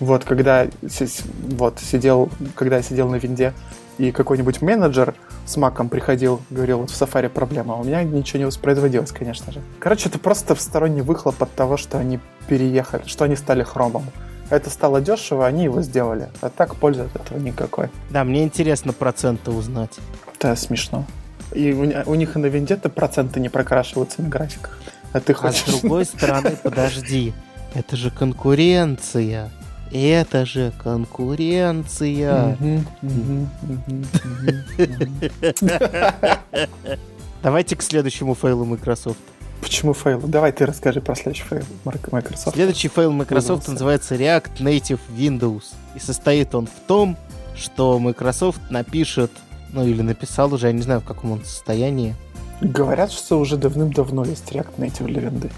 [0.00, 3.52] Вот, когда, вот, сидел, когда я сидел на винде,
[3.98, 5.14] и какой-нибудь менеджер
[5.44, 9.52] с маком приходил, говорил, вот в Safari проблема, а у меня ничего не воспроизводилось, конечно
[9.52, 9.60] же.
[9.78, 12.18] Короче, это просто сторонний выхлоп от того, что они
[12.48, 14.04] переехали, что они стали хромом
[14.52, 16.28] это стало дешево, они его сделали.
[16.42, 17.88] А так пользы от этого никакой.
[18.10, 19.98] Да, мне интересно проценты узнать.
[20.38, 21.06] Да, смешно.
[21.54, 24.78] И у, у них и на винде-то проценты не прокрашиваются на графиках.
[25.14, 25.64] А ты хочешь...
[25.66, 27.32] А с другой стороны, подожди,
[27.74, 29.50] это же конкуренция.
[29.90, 32.58] Это же конкуренция.
[37.42, 39.18] Давайте к следующему фейлу Microsoft.
[39.62, 40.20] Почему фейл?
[40.20, 42.56] Давай ты расскажи про следующий фейл Microsoft.
[42.56, 45.62] Следующий фейл Microsoft называется React Native Windows.
[45.94, 47.16] И состоит он в том,
[47.54, 49.30] что Microsoft напишет,
[49.72, 52.16] ну или написал уже, я не знаю, в каком он состоянии.
[52.60, 55.50] Говорят, что уже давным-давно есть React Native для винды.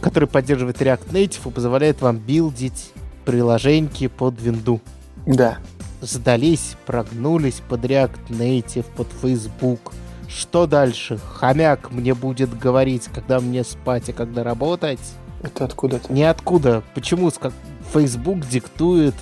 [0.00, 2.92] Который поддерживает React Native и позволяет вам билдить
[3.26, 4.80] приложеньки под винду.
[5.26, 5.58] Да.
[6.00, 9.92] Сдались, прогнулись под React Native, под Facebook,
[10.30, 11.18] что дальше?
[11.34, 15.00] Хомяк мне будет говорить, когда мне спать, а когда работать?
[15.42, 16.12] Это откуда-то?
[16.12, 16.82] Ниоткуда.
[16.94, 17.52] Почему как
[17.92, 19.14] Facebook диктует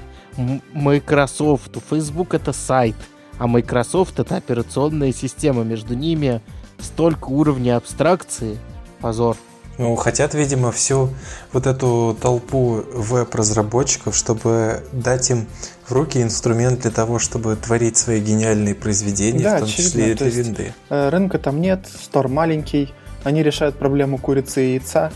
[0.72, 1.76] Microsoft?
[1.88, 2.96] Facebook это сайт,
[3.38, 5.64] а Microsoft это операционная система.
[5.64, 6.42] Между ними
[6.78, 8.58] столько уровней абстракции.
[9.00, 9.36] Позор.
[9.78, 11.10] Ну, хотят, видимо, всю
[11.52, 15.46] вот эту толпу веб-разработчиков, чтобы дать им
[15.86, 19.90] в руки инструмент для того, чтобы творить свои гениальные произведения, да, в том очевидно.
[19.90, 20.74] числе и для винды.
[20.90, 25.12] Э, рынка там нет, стор маленький, они решают проблему курицы и яйца.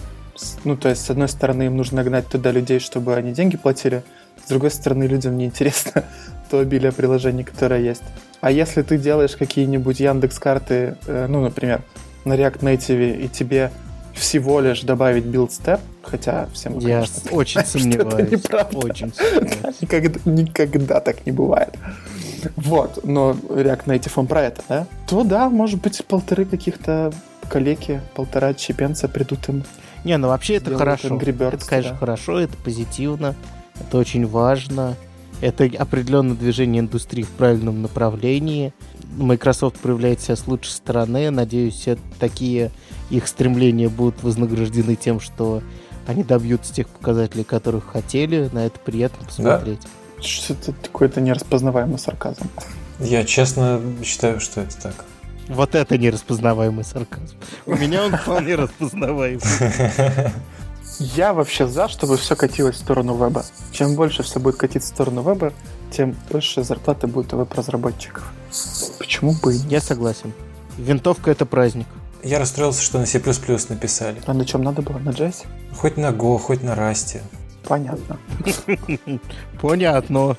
[0.64, 4.04] Ну, то есть, с одной стороны, им нужно гнать туда людей, чтобы они деньги платили,
[4.44, 6.04] с другой стороны, людям неинтересно
[6.50, 8.02] то обилие приложений, которое есть.
[8.40, 11.82] А если ты делаешь какие-нибудь Яндекс карты, э, ну, например,
[12.24, 13.72] на React Native, и тебе
[14.14, 18.30] всего лишь добавить build step, хотя всем Я конечно, очень сомневаюсь.
[18.30, 18.78] неправда.
[18.78, 19.80] Очень сомневаюсь.
[19.80, 21.74] Никогда, никогда так не бывает.
[22.56, 24.86] Вот, но React Native он про это, да?
[25.06, 27.12] То да, может быть, полторы каких-то
[27.48, 29.64] калеки, полтора чепенца придут им.
[30.04, 31.08] Не, ну вообще это хорошо.
[31.08, 31.98] Birds, это, конечно, да.
[31.98, 33.34] хорошо, это позитивно,
[33.80, 34.96] это очень важно.
[35.40, 38.72] Это определенное движение индустрии в правильном направлении.
[39.16, 41.30] Microsoft проявляет себя с лучшей стороны.
[41.30, 42.70] Надеюсь, все такие
[43.10, 45.62] их стремления будут вознаграждены тем, что
[46.06, 48.48] они добьются тех показателей, которых хотели.
[48.52, 49.80] На это приятно посмотреть.
[50.20, 52.48] Что-то какой-то нераспознаваемый сарказм.
[53.00, 55.04] Я честно считаю, что это так.
[55.48, 57.36] Вот это нераспознаваемый сарказм.
[57.66, 59.42] У меня он вполне распознаваемый.
[60.98, 63.44] Я вообще за, чтобы все катилось в сторону веба.
[63.72, 65.52] Чем больше все будет катиться в сторону веба,
[65.92, 68.32] тем больше зарплаты будет у веб-разработчиков.
[68.98, 69.70] Почему бы и нет?
[69.70, 70.32] Я согласен.
[70.76, 71.86] Винтовка это праздник.
[72.22, 73.20] Я расстроился, что на C++
[73.68, 74.20] написали.
[74.26, 74.98] А на чем надо было?
[74.98, 75.44] На JS?
[75.76, 77.20] Хоть на Go, хоть на Расте.
[77.64, 78.18] Понятно.
[79.60, 80.36] Понятно.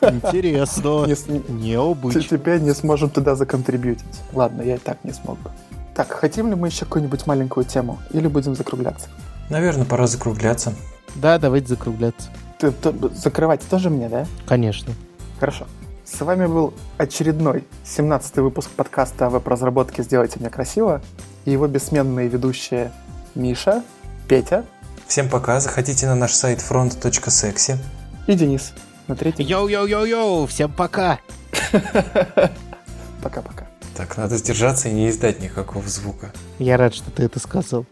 [0.00, 1.06] Интересно.
[1.48, 2.22] Необычно.
[2.22, 4.20] Теперь не сможем туда законтрибьютить.
[4.32, 5.50] Ладно, я и так не смог бы.
[5.94, 7.98] Так, хотим ли мы еще какую-нибудь маленькую тему?
[8.12, 9.08] Или будем закругляться?
[9.50, 10.72] Наверное, пора закругляться.
[11.16, 12.28] Да, давайте закругляться.
[12.60, 14.26] Ты, то- закрывать тоже мне, да?
[14.46, 14.92] Конечно.
[15.40, 15.66] Хорошо.
[16.04, 21.00] С вами был очередной 17-й выпуск подкаста о веб-разработке «Сделайте меня красиво»
[21.46, 22.92] и его бессменные ведущие
[23.34, 23.82] Миша,
[24.28, 24.64] Петя
[25.06, 25.58] Всем пока.
[25.60, 27.76] Заходите на наш сайт front.sexy.
[28.26, 28.72] и Денис.
[29.08, 29.42] На третий.
[29.42, 31.18] Йоу-йоу-йоу-йоу, всем пока!
[33.22, 33.66] Пока-пока.
[33.96, 36.30] Так, надо сдержаться и не издать никакого звука.
[36.58, 37.86] Я рад, что ты это сказал.